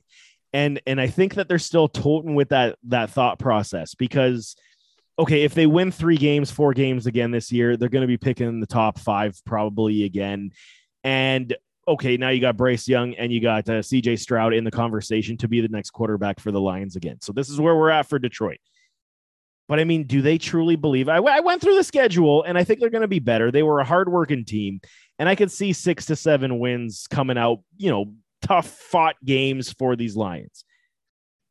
[0.54, 4.56] And and I think that they're still toting with that that thought process because
[5.18, 8.18] okay, if they win three games, four games again this year, they're going to be
[8.18, 10.51] picking the top five probably again.
[11.04, 11.56] And
[11.88, 15.38] okay, now you got Bryce Young and you got uh, CJ Stroud in the conversation
[15.38, 17.18] to be the next quarterback for the Lions again.
[17.22, 18.60] So this is where we're at for Detroit.
[19.68, 21.08] But I mean, do they truly believe?
[21.08, 23.49] I, I went through the schedule and I think they're going to be better.
[23.49, 24.82] They were a hardworking team,
[25.20, 28.14] and I could see six to seven wins coming out, you know,
[28.54, 30.64] tough fought games for these Lions.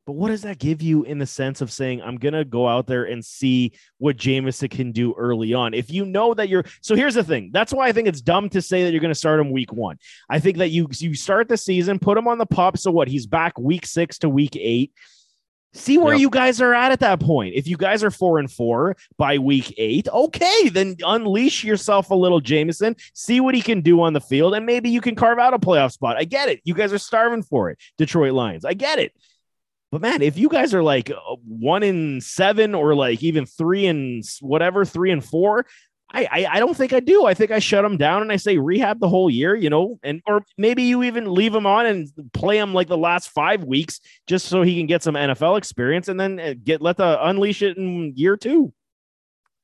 [0.04, 2.66] But what does that give you in the sense of saying, I'm going to go
[2.66, 5.74] out there and see what Jameson can do early on?
[5.74, 7.50] If you know that you're, so here's the thing.
[7.52, 9.72] That's why I think it's dumb to say that you're going to start him week
[9.72, 9.98] one.
[10.28, 12.78] I think that you, you start the season, put him on the pup.
[12.78, 13.06] So what?
[13.06, 14.92] He's back week six to week eight.
[15.74, 16.20] See where Yep.
[16.20, 17.54] you guys are at at that point.
[17.54, 22.14] If you guys are four and four by week eight, okay, then unleash yourself a
[22.14, 25.38] little Jameson, see what he can do on the field, and maybe you can carve
[25.38, 26.16] out a playoff spot.
[26.18, 26.60] I get it.
[26.64, 28.64] You guys are starving for it, Detroit Lions.
[28.66, 29.12] I get it.
[29.90, 33.86] But man, if you guys are like uh, one in seven or like even three
[33.86, 35.66] and whatever, three and four,
[36.12, 37.24] I, I I don't think I do.
[37.24, 39.98] I think I shut him down and I say rehab the whole year, you know,
[40.02, 43.64] and or maybe you even leave him on and play him like the last five
[43.64, 47.26] weeks just so he can get some NFL experience and then uh, get let the
[47.26, 48.72] unleash it in year two.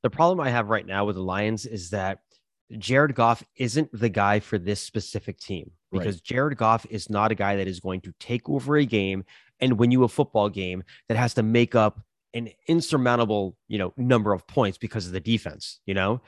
[0.03, 2.20] The problem I have right now with the Lions is that
[2.78, 6.01] Jared Goff isn't the guy for this specific team Right.
[6.01, 9.24] because Jared Goff is not a guy that is going to take over a game
[9.59, 12.01] and win you a football game that has to make up
[12.34, 16.20] an insurmountable, you know, number of points because of the defense, you know.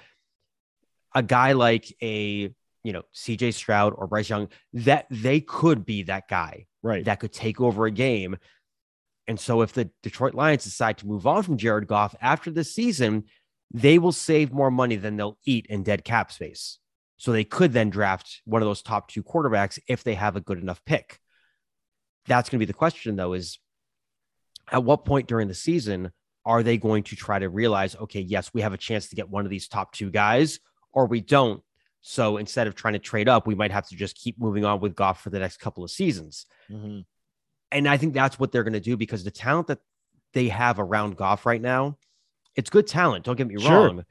[1.14, 2.52] A guy like a,
[2.82, 7.04] you know, CJ Stroud or Bryce Young, that they could be that guy Right.
[7.04, 8.36] that could take over a game.
[9.26, 12.74] And so if the Detroit Lions decide to move on from Jared Goff after this
[12.74, 13.24] season,
[13.70, 16.78] they will save more money than they'll eat in dead cap space.
[17.18, 20.40] So they could then draft one of those top two quarterbacks if they have a
[20.40, 21.20] good enough pick.
[22.26, 23.58] That's going to be the question, though, is
[24.72, 26.12] at what point during the season
[26.46, 29.28] are they going to try to realize, okay, yes, we have a chance to get
[29.28, 30.60] one of these top two guys,
[30.92, 31.62] or we don't.
[32.02, 34.80] So instead of trying to trade up, we might have to just keep moving on
[34.80, 36.46] with Goff for the next couple of seasons.
[36.70, 37.04] Mhm.
[37.70, 39.80] And I think that's what they're going to do because the talent that
[40.32, 41.98] they have around Goff right now,
[42.56, 43.24] it's good talent.
[43.24, 43.86] Don't get me Sure.
[43.86, 44.04] wrong.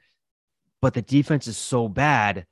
[0.80, 2.46] But the defense is so bad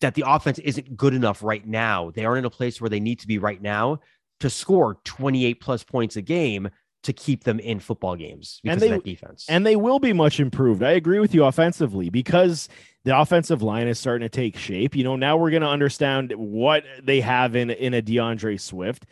[0.00, 2.10] that the offense isn't good enough right now.
[2.10, 4.00] They aren't in a place where they need to be right now
[4.40, 6.70] to score 28 plus points a game
[7.04, 9.46] to keep them in football games because And they- of that defense.
[9.48, 10.82] And they will be much improved.
[10.82, 12.68] I agree with you offensively because
[13.04, 14.96] the offensive line is starting to take shape.
[14.96, 19.06] You know, now we're going to understand what they have in in a D'Andre Swift.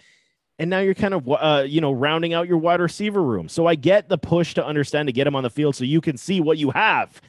[0.59, 3.49] And now you're kind of uh, you know, rounding out your wide receiver room.
[3.49, 6.01] So I get the push to understand to get him on the field so you
[6.01, 7.21] can see what you have.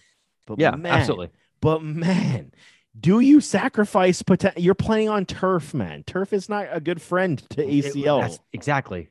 [0.45, 1.29] But yeah, man, absolutely.
[1.61, 2.51] But man,
[2.99, 6.03] do you sacrifice poten- you're playing on turf, man.
[6.03, 8.19] Turf is not a good friend to It- ACL.
[8.21, 9.07] that's- exactly.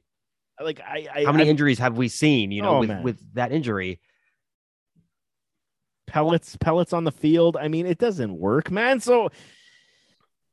[0.60, 3.34] Like I, I How many I- injuries have we seen, you know, Oh, with, with
[3.34, 4.00] that injury?
[6.06, 7.56] pellets pellets on the field.
[7.56, 9.00] I mean, it doesn't work, man.
[9.00, 9.30] So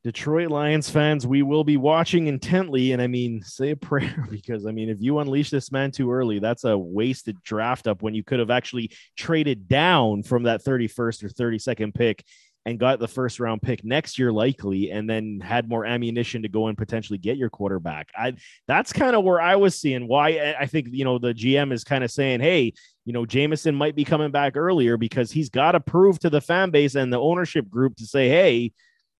[0.02, 2.92] Detroit Lions fans, we will be watching intently.
[2.92, 6.10] And I mean, say a prayer because I mean, if you unleash this man too
[6.10, 10.64] early, that's a wasted draft up when you could have actually traded down from that
[10.64, 12.24] 31st or 32nd pick
[12.66, 16.48] and got the first round pick next year, likely, and then had more ammunition to
[16.48, 18.08] go and potentially get your quarterback.
[18.14, 18.34] I
[18.68, 21.72] that's kind of where I was seeing why I- I think you know the GM
[21.72, 22.74] is kind of saying, hey,
[23.06, 26.40] you know, Jameson might be coming back earlier because he's got to prove to the
[26.40, 28.72] fan base and the ownership group to say, hey,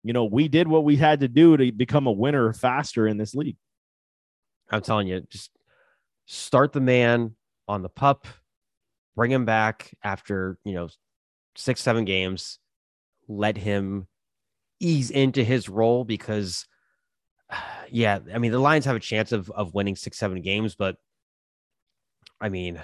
[0.03, 3.17] you know, we did what we had to do to become a winner faster in
[3.17, 3.57] this league.
[4.71, 5.51] I'm telling you, just
[6.27, 7.35] start the man
[7.67, 8.27] on the pup,
[9.17, 10.89] bring him back after, you know,
[11.57, 12.59] six, seven games,
[13.31, 14.07] let him
[14.81, 16.67] ease into his role because,
[17.91, 20.97] yeah, I mean, the Lions have a chance of, of winning six, seven games, but
[22.41, 22.81] I mean,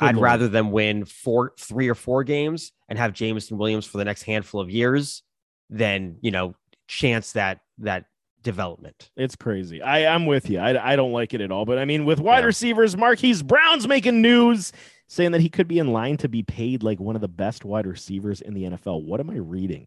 [0.00, 0.24] I'd Lord.
[0.24, 4.22] rather them win four, three or four games and have Jameson Williams for the next
[4.22, 5.22] handful of years
[5.70, 6.54] than, you know,
[6.88, 8.06] chance that, that
[8.42, 9.10] development.
[9.16, 9.80] It's crazy.
[9.82, 10.58] I, I'm with you.
[10.58, 11.64] I, I don't like it at all.
[11.64, 12.46] But I mean, with wide Yeah.
[12.46, 14.72] receivers, Marquise Brown's making news
[15.08, 17.64] saying that he could be in line to be paid like one of the best
[17.64, 19.04] wide receivers in the NFL.
[19.04, 19.86] What am I reading?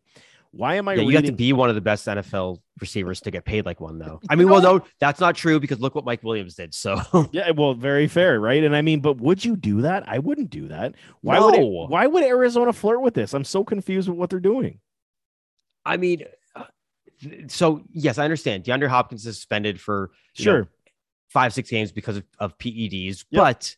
[0.51, 3.29] Why am I Yeah, you have to be one of the best NFL receivers to
[3.29, 4.19] get paid like one, though.
[4.31, 6.73] I mean, well, no, that's not true because look what Mike Williams did.
[6.73, 6.99] So
[7.31, 8.63] yeah, well, very fair, right?
[8.63, 10.09] And I mean, but would you do that?
[10.09, 10.95] I wouldn't do that.
[11.21, 13.35] Why would it, why would Arizona flirt with this?
[13.35, 14.79] I'm so confused with what they're doing.
[15.85, 16.23] I mean,
[16.55, 16.63] uh,
[17.47, 18.63] so yes, I understand.
[18.63, 20.69] DeAndre Hopkins is suspended for you know, Sure.
[21.27, 23.39] five, six games because of, of PEDs, Yep.
[23.39, 23.75] but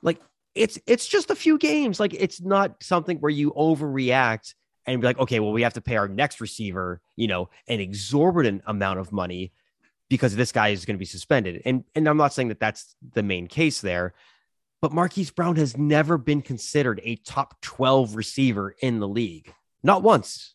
[0.00, 0.20] like
[0.58, 1.98] it's it's just a few games.
[2.00, 4.54] Like it's not something where you overreact
[4.86, 7.80] and be like, okay, well, we have to pay our next receiver, you know, an
[7.80, 9.52] exorbitant amount of money
[10.08, 11.62] because this guy is going to be suspended.
[11.64, 14.14] And and I'm not saying that that's the main case there,
[14.80, 19.52] but Marquise Brown has never been considered a top 12 receiver in the league.
[19.82, 20.54] Not once.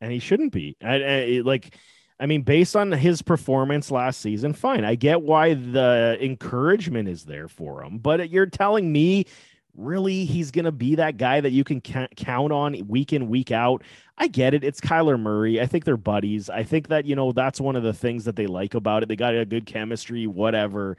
[0.00, 0.76] and he shouldn't be.
[0.82, 1.76] I, I- like,
[2.22, 4.84] I mean, based on his performance last season, fine.
[4.84, 9.26] I get why the encouragement is there for him, but you're telling me
[9.76, 13.28] really he's going to be that guy that you can ca- count on week in,
[13.28, 13.82] week out.
[14.16, 14.62] I get it.
[14.62, 15.60] It's Kyler Murray.
[15.60, 16.48] I think they're buddies.
[16.48, 19.08] I think that, you know, that's one of the things that they like about it.
[19.08, 20.96] They got a good chemistry, whatever.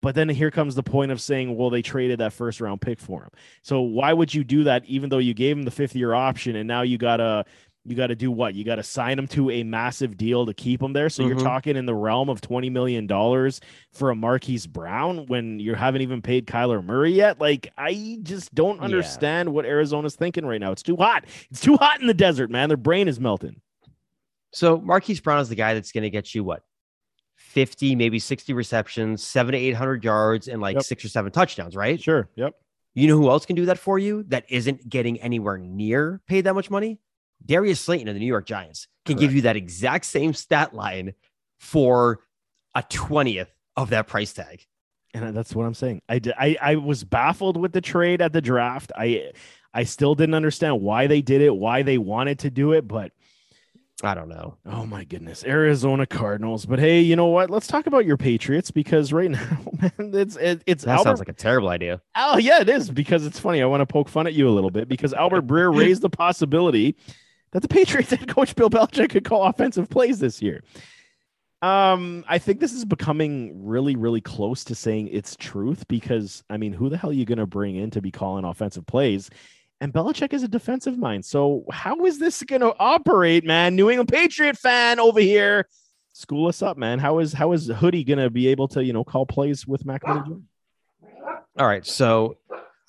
[0.00, 2.98] But then here comes the point of saying, well, they traded that first round pick
[2.98, 3.30] for him.
[3.62, 6.56] So why would you do that even though you gave him the fifth year option
[6.56, 7.44] and now you got to
[7.90, 8.54] you got to do what?
[8.54, 11.08] You got to sign them to a massive deal to keep them there.
[11.08, 11.42] So you're Mhm.
[11.42, 13.06] talking in the realm of $20 million
[13.92, 17.40] for a Marquise Brown when you haven't even paid Kyler Murray yet.
[17.40, 18.84] Like, I just don't Yeah.
[18.84, 20.72] understand what Arizona's thinking right now.
[20.72, 21.24] It's too hot.
[21.50, 22.68] It's too hot in the desert, man.
[22.68, 23.60] Their brain is melting.
[24.52, 26.62] So Marquise Brown is the guy that's going to get you what?
[27.36, 30.82] 50, maybe 60 receptions, seven to 800 yards, and like Yep.
[30.84, 32.00] six or seven touchdowns, right?
[32.00, 32.28] Sure.
[32.36, 32.54] Yep.
[32.94, 36.42] You know who else can do that for you that isn't getting anywhere near paid
[36.42, 36.98] that much money?
[37.44, 41.14] Darius Slayton of the New York Giants can give you that exact same stat line
[41.58, 42.20] for
[42.74, 44.64] a 20th of that price tag.
[45.14, 46.02] And that's what I'm saying.
[46.08, 48.92] I, di- I I was baffled with the trade at the draft.
[48.96, 49.32] I
[49.72, 53.12] I still didn't understand why they did it, why they wanted to do it, but
[54.02, 54.58] I don't know.
[54.66, 56.66] Oh my goodness, Arizona Cardinals.
[56.66, 57.48] But hey, you know what?
[57.50, 61.04] Let's talk about your Patriots because right now, man, it's it, it's That Albert.
[61.08, 62.02] sounds like a terrible idea.
[62.14, 63.62] oh yeah, it is because it's funny.
[63.62, 66.10] I want to poke fun at you a little bit because Albert Breer raised the
[66.10, 66.96] possibility
[67.52, 70.62] that the Patriots head coach Bill Belichick could call offensive plays this year.
[71.60, 76.56] Um, I think this is becoming really, really close to saying it's truth because I
[76.56, 79.28] mean, who the hell are you going to bring in to be calling offensive plays?
[79.80, 81.24] And Belichick is a defensive mind.
[81.24, 83.76] So how is this going to operate, man?
[83.76, 85.68] New England Patriot fan over here.
[86.12, 86.98] School us up, man.
[86.98, 89.84] How is how is Hoodie going to be able to, you know, call plays with
[89.84, 91.86] Mac All right.
[91.86, 92.36] So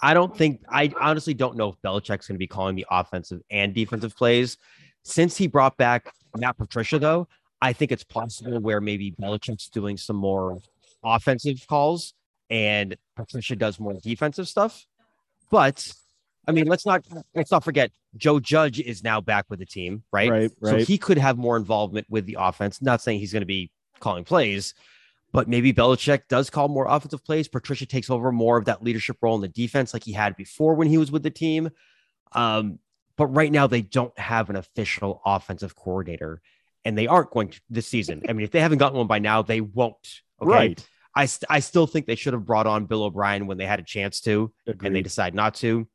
[0.01, 3.41] I don't think I honestly don't know if Belichick's going to be calling the offensive
[3.49, 4.57] and defensive plays.
[5.03, 7.27] Since he brought back Matt Patricia, though,
[7.61, 10.59] I think it's possible where maybe Belichick's doing some more
[11.03, 12.13] offensive calls
[12.49, 14.85] and Patricia does more defensive stuff.
[15.51, 15.91] But
[16.47, 20.03] I mean, let's not let's not forget Joe Judge is now back with the team,
[20.11, 20.31] right?
[20.31, 22.81] Right, So he could have more involvement with the offense.
[22.81, 24.73] Not saying he's going to be calling plays,
[25.31, 27.47] but maybe Belichick does call more offensive plays.
[27.47, 30.75] Patricia takes over more of that leadership role in the defense, like he had before
[30.75, 31.69] when he was with the team.
[32.31, 32.79] Um,
[33.15, 36.41] but right now, they don't have an official offensive coordinator,
[36.85, 38.23] and they aren't going to this season.
[38.29, 40.21] I mean, if they haven't gotten one by now, they won't.
[40.41, 40.49] Okay.
[40.49, 40.87] Right.
[41.15, 43.79] I, st- I still think they should have brought on Bill O'Brien when they had
[43.79, 44.53] a chance to
[44.87, 45.87] and they decide not to.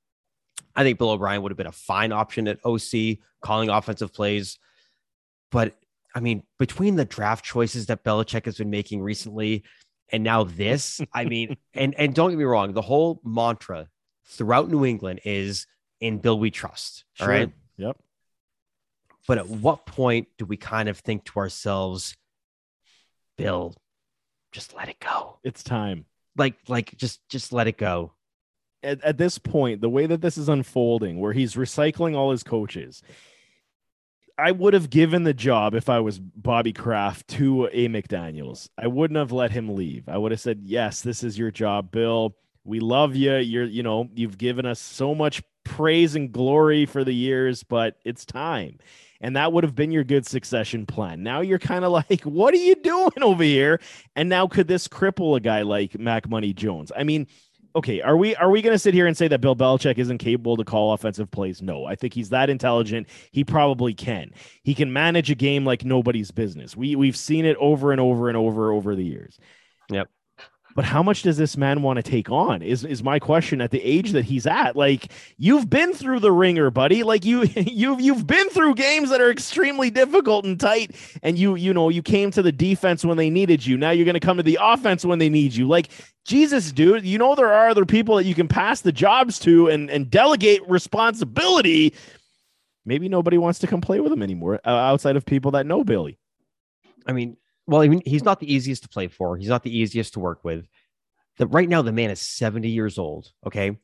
[0.76, 4.58] I think Bill O'Brien would have been a fine option at OC, calling offensive plays.
[5.50, 5.74] But
[6.14, 9.64] I mean, between the draft choices that Belichick has been making recently
[10.12, 13.88] and now this, I mean, and and don't get me wrong, the whole mantra
[14.26, 15.66] throughout New England is
[16.00, 17.04] in Bill we trust.
[17.20, 17.34] All Sure.
[17.34, 17.52] right.
[17.78, 17.96] Yep.
[19.26, 22.14] But at what point do we kind of think to ourselves,
[23.38, 23.74] Bill,
[24.52, 25.38] just let it go?
[25.42, 26.04] It's time.
[26.36, 28.12] Like, like just just let it go.
[28.82, 32.42] at, at this point, the way that this is unfolding, where he's recycling all his
[32.42, 33.02] coaches,
[34.36, 38.68] I would have given the job if I was Bobby Kraft to a McDaniels.
[38.76, 40.08] I wouldn't have let him leave.
[40.08, 42.36] I would have said, "Yes, this is your job, Bill.
[42.64, 43.36] We love you.
[43.36, 47.96] You're, you know, you've given us so much praise and glory for the years, but
[48.04, 48.78] it's time."
[49.20, 51.22] And that would have been your good succession plan.
[51.22, 53.80] Now you're kind of like, what are you doing over here?
[54.16, 56.92] And now could this cripple a guy like Mac Money Jones?
[56.94, 57.26] I mean,
[57.76, 60.18] okay, are we are we going to sit here and say that Bill Belichick isn't
[60.18, 61.60] capable to call offensive plays?
[61.60, 63.08] No, I think he's that intelligent.
[63.32, 64.30] He probably can.
[64.62, 66.76] He can manage a game like nobody's business.
[66.76, 69.38] We we've seen it over and over and over over the years.
[69.90, 70.08] Yep.
[70.74, 72.60] But how much does this man want to take on?
[72.60, 74.74] Is is my question at the age that he's at?
[74.74, 77.04] Like you've been through the ringer, buddy.
[77.04, 81.54] Like you you've you've been through games that are extremely difficult and tight and you
[81.54, 83.76] you know, you came to the defense when they needed you.
[83.76, 85.68] Now you're going to come to the offense when they need you.
[85.68, 85.90] Like
[86.24, 89.68] Jesus, dude, you know there are other people that you can pass the jobs to
[89.68, 91.94] and and delegate responsibility.
[92.84, 95.84] Maybe nobody wants to come play with him anymore uh, outside of people that know
[95.84, 96.18] Billy.
[97.06, 97.36] I mean,
[97.66, 99.36] well, I mean, he's not the easiest to play for.
[99.36, 100.66] He's not the easiest to work with.
[101.38, 103.32] The, right now, the man is 70 years old.
[103.46, 103.78] Okay.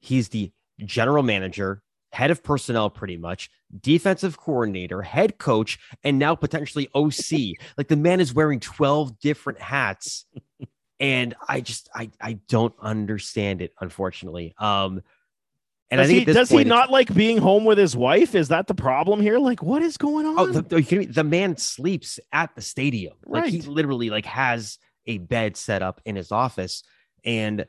[0.00, 0.52] He's the
[0.84, 1.82] general manager,
[2.12, 7.56] head of personnel, pretty much, defensive coordinator, head coach, and now potentially OC.
[7.78, 10.24] like the man is wearing 12 different hats.
[11.00, 14.54] and I just, I, I don't understand it, unfortunately.
[14.58, 15.02] Um,
[15.90, 18.34] and does I think he, does he not like being home with his wife?
[18.34, 19.38] Is that the problem here?
[19.38, 20.38] Like, what is going oh, on?
[20.38, 21.12] Oh, the, the, you kidding me?
[21.12, 23.14] the man sleeps at the stadium.
[23.24, 26.82] Like he literally like has a bed set up in his office.
[27.24, 27.66] And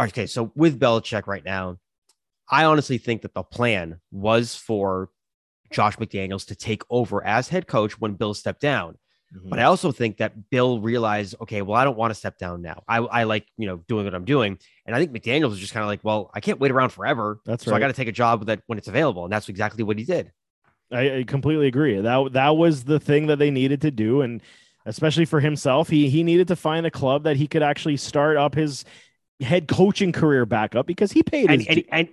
[0.00, 1.78] okay, so with Belichick right now,
[2.50, 5.10] I honestly think that the plan was for
[5.70, 8.98] Josh McDaniels to take over as head coach when Bill stepped down.
[9.34, 9.50] Mhm.
[9.50, 12.62] But I also think that Bill realized, okay, well, I don't want to step down
[12.62, 12.82] now.
[12.86, 14.58] I, I like, you know, doing what I'm doing.
[14.84, 17.40] And I think McDaniels was just kind of like, well, I can't wait around forever.
[17.44, 19.24] That's so I got to take a job that when it's available.
[19.24, 20.32] And that's exactly what he did.
[20.92, 22.00] I, I completely agree.
[22.00, 24.40] That that was the thing that they needed to do, and
[24.84, 28.36] especially for himself, he he needed to find a club that he could actually start
[28.36, 28.84] up his
[29.40, 32.08] head coaching career back up because he paid And, and, and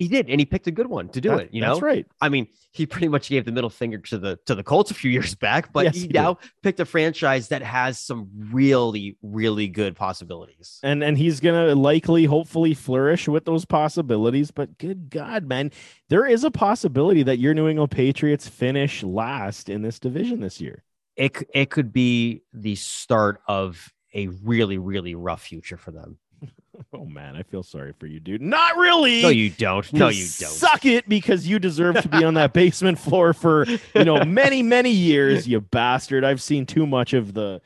[0.00, 1.48] he did, and he picked a good one to do That- it.
[1.54, 2.06] You know, that's right.
[2.20, 4.94] I mean, he pretty much gave the middle finger to the to the Colts a
[4.94, 6.14] few years back, but Yes, he, he did.
[6.14, 10.80] now picked a franchise that has some really, really good possibilities.
[10.82, 14.50] And and he's gonna likely, hopefully, flourish with those possibilities.
[14.50, 15.70] But good God, man,
[16.08, 20.60] there is a possibility that your New England Patriots finish last in this division this
[20.60, 20.82] year.
[21.16, 26.18] It it could be the start of a really, really rough future for them.
[26.92, 28.42] Oh man, I feel sorry for you, dude.
[28.42, 29.22] Not really.
[29.22, 29.90] No, you don't.
[29.92, 30.50] No, you don't.
[30.50, 33.64] Suck it because you deserve to be on that basement floor for
[33.94, 35.46] you know many many years.
[35.46, 36.24] You bastard!
[36.24, 37.60] I've seen too much of the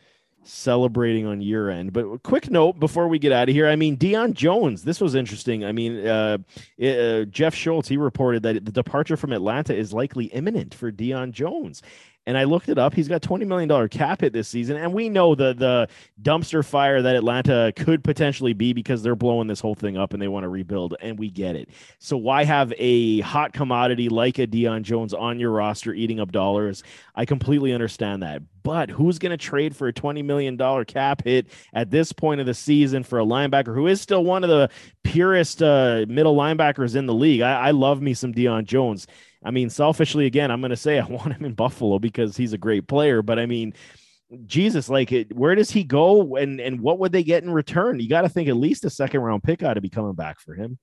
[0.46, 1.92] celebrating on year end.
[1.92, 3.66] But quick note before we get out of here.
[3.68, 5.64] I mean, Deion Jones, this was interesting.
[5.64, 6.38] I mean, uh,
[6.82, 11.32] uh, Jeff Schultz, he reported that the departure from Atlanta is likely imminent for Deion
[11.32, 11.82] Jones.
[12.26, 12.94] And I looked it up.
[12.94, 14.76] He's got $20 million cap hit this season.
[14.76, 15.88] And we know the the
[16.22, 20.22] dumpster fire that Atlanta could potentially be because they're blowing this whole thing up and
[20.22, 20.96] they want to rebuild.
[21.00, 21.68] And we get it.
[21.98, 26.32] So why have a hot commodity like a Deion Jones on your roster eating up
[26.32, 26.82] dollars?
[27.14, 28.42] I completely understand that.
[28.64, 30.56] But who's going to trade for a $20 million
[30.86, 34.42] cap hit at this point of the season for a linebacker who is still one
[34.42, 34.70] of the
[35.02, 37.42] purest uh, middle linebackers in the league?
[37.42, 39.06] I, I love me some Deion Jones.
[39.44, 42.52] I mean, selfishly, again, I'm going to say I want him in Buffalo because he's
[42.52, 43.22] a great player.
[43.22, 43.74] But I mean,
[44.46, 48.00] Jesus, like, where does he go, and and what would they get in return?
[48.00, 50.40] You got to think at least a second round pick ought to be coming back
[50.40, 50.78] for him.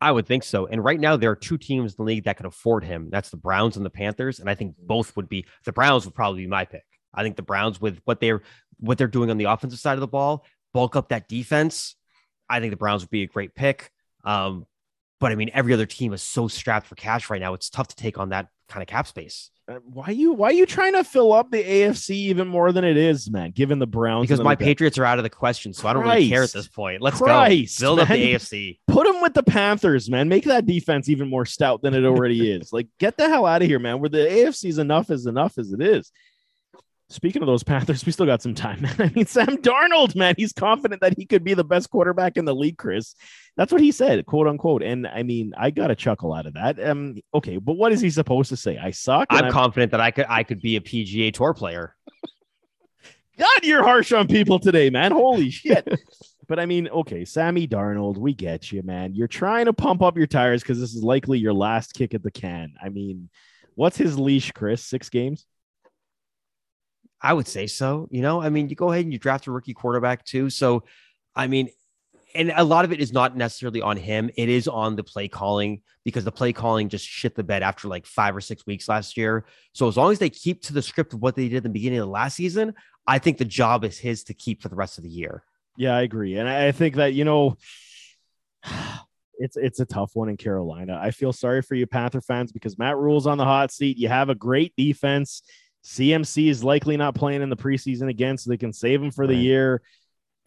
[0.00, 0.66] I would think so.
[0.66, 3.08] And right now, there are two teams in the league that can afford him.
[3.10, 4.38] That's the Browns and the Panthers.
[4.38, 6.84] And I think both would be the Browns would probably be my pick.
[7.12, 8.42] I think the Browns with what they're
[8.78, 11.96] what they're doing on the offensive side of the ball, bulk up that defense.
[12.48, 13.90] I think the Browns would be a great pick.
[14.24, 14.66] Um,
[15.20, 17.54] but I mean, every other team is so strapped for cash right now.
[17.54, 19.50] It's tough to take on that kind of cap space.
[19.68, 22.84] Uh, why you why are you trying to fill up the AFC even more than
[22.84, 23.50] it is, man?
[23.50, 26.28] Given the Browns, because my Patriots are out of the question, so I don't really
[26.28, 27.02] care at this point.
[27.02, 28.78] Let's Christ, go build up the AFC.
[28.86, 30.28] put him with the Panthers, man.
[30.28, 32.72] Make that defense even more stout than it already is.
[32.72, 34.00] Like, get the hell out of here, man.
[34.00, 36.10] Where the AFC's enough is enough as it is.
[37.10, 38.94] Speaking of those Panthers, we still got some time, man.
[38.98, 42.44] I mean, Sam Darnold, man, he's confident that he could be the best quarterback in
[42.44, 43.14] the league, Chris.
[43.56, 44.82] That's what he said, quote unquote.
[44.82, 46.78] And I mean, I got a chuckle out of that.
[46.78, 48.76] Um, okay, but what is he supposed to say?
[48.76, 49.28] I suck.
[49.30, 51.96] and I'm confident that I could I could be a PGA Tour player.
[53.38, 55.12] God, you're harsh on people today, man.
[55.12, 55.88] Holy shit.
[56.46, 59.14] but I mean, okay, Sammy Darnold, we get you, man.
[59.14, 62.22] You're trying to pump up your tires because this is likely your last kick at
[62.22, 62.74] the can.
[62.82, 63.30] I mean,
[63.76, 64.84] what's his leash, Chris?
[64.84, 65.46] Six games?
[67.20, 68.08] I would say so.
[68.10, 70.50] You know, I mean, you go ahead and you draft a rookie quarterback too.
[70.50, 70.84] So,
[71.34, 71.70] I mean,
[72.34, 74.30] and a lot of it is not necessarily on him.
[74.36, 77.88] It is on the play calling because the play calling just shit the bed after
[77.88, 79.46] like five or six weeks last year.
[79.72, 81.68] So as long as they keep to the script of what they did in the
[81.70, 82.74] beginning of the last season,
[83.06, 85.42] I think the job is his to keep for the rest of the year.
[85.76, 86.36] Yeah, I agree.
[86.36, 87.56] And I think that, you know,
[89.38, 90.98] it's it's a tough one in Carolina.
[91.00, 93.96] I feel sorry for you Panther fans because Matt Rhule's on the hot seat.
[93.96, 95.42] You have a great defense.
[95.84, 99.26] CMC is likely not playing in the preseason again, so they can save him for
[99.26, 99.82] the year.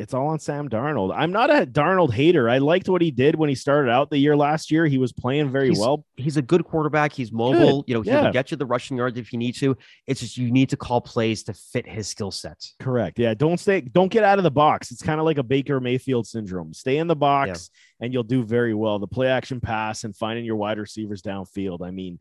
[0.01, 1.13] It's all on Sam Darnold.
[1.15, 2.49] I'm not a Darnold hater.
[2.49, 4.87] I liked what he did when he started out the year last year.
[4.87, 6.05] He was playing very He's- well.
[6.15, 7.13] He's a good quarterback.
[7.13, 7.83] He's mobile.
[7.85, 8.31] You know, he yeah.
[8.31, 9.77] get you the rushing yards if you need to.
[10.07, 12.65] It's just you need to call plays to fit his skill set.
[12.79, 13.19] Correct.
[13.19, 13.35] Yeah.
[13.35, 14.91] Don't stay, don't get out of the box.
[14.91, 16.73] It's kind of like a Baker Mayfield syndrome.
[16.73, 17.69] Stay in the box
[17.99, 18.97] and you'll do very well.
[18.97, 21.85] The play action pass and finding your wide receivers downfield.
[21.85, 22.17] I mean,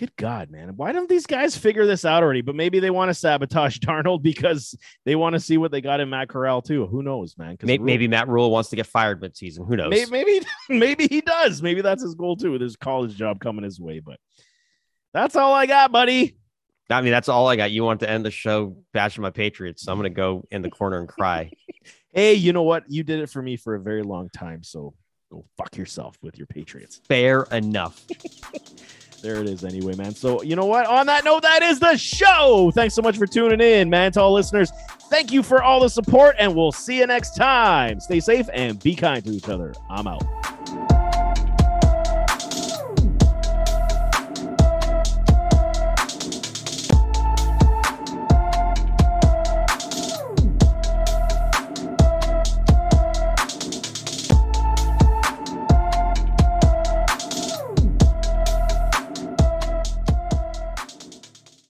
[0.00, 0.76] good God, man.
[0.76, 2.40] Why don't these guys figure this out already?
[2.40, 4.74] But maybe they want to sabotage Darnold because
[5.04, 6.86] they want to see what they got in Matt Corral, too.
[6.86, 7.58] Who knows, man?
[7.62, 9.68] Maybe, Rhule- maybe Matt Rhule wants to get fired midseason.
[9.68, 9.90] Who knows?
[9.90, 11.60] Maybe, maybe, maybe he does.
[11.60, 14.00] Maybe that's his goal, too, with his college job coming his way.
[14.00, 14.18] But
[15.12, 16.34] that's all I got, buddy.
[16.88, 17.70] I mean, that's all I got.
[17.70, 20.62] You want to end the show bashing my Patriots, so I'm going to go in
[20.62, 21.52] the corner and cry.
[22.12, 22.82] Hey, you know what?
[22.88, 24.64] You did it for me for a very long time.
[24.64, 24.94] So
[25.30, 27.00] go fuck yourself with your Patriots.
[27.06, 28.04] Fair enough.
[29.22, 30.14] There it is, anyway, man.
[30.14, 30.86] So, you know what?
[30.86, 32.70] On that note, that is the show.
[32.74, 34.12] Thanks so much for tuning in, man.
[34.12, 34.72] To all listeners,
[35.10, 38.00] thank you for all the support, and we'll see you next time.
[38.00, 39.74] Stay safe and be kind to each other.
[39.90, 40.99] I'm out.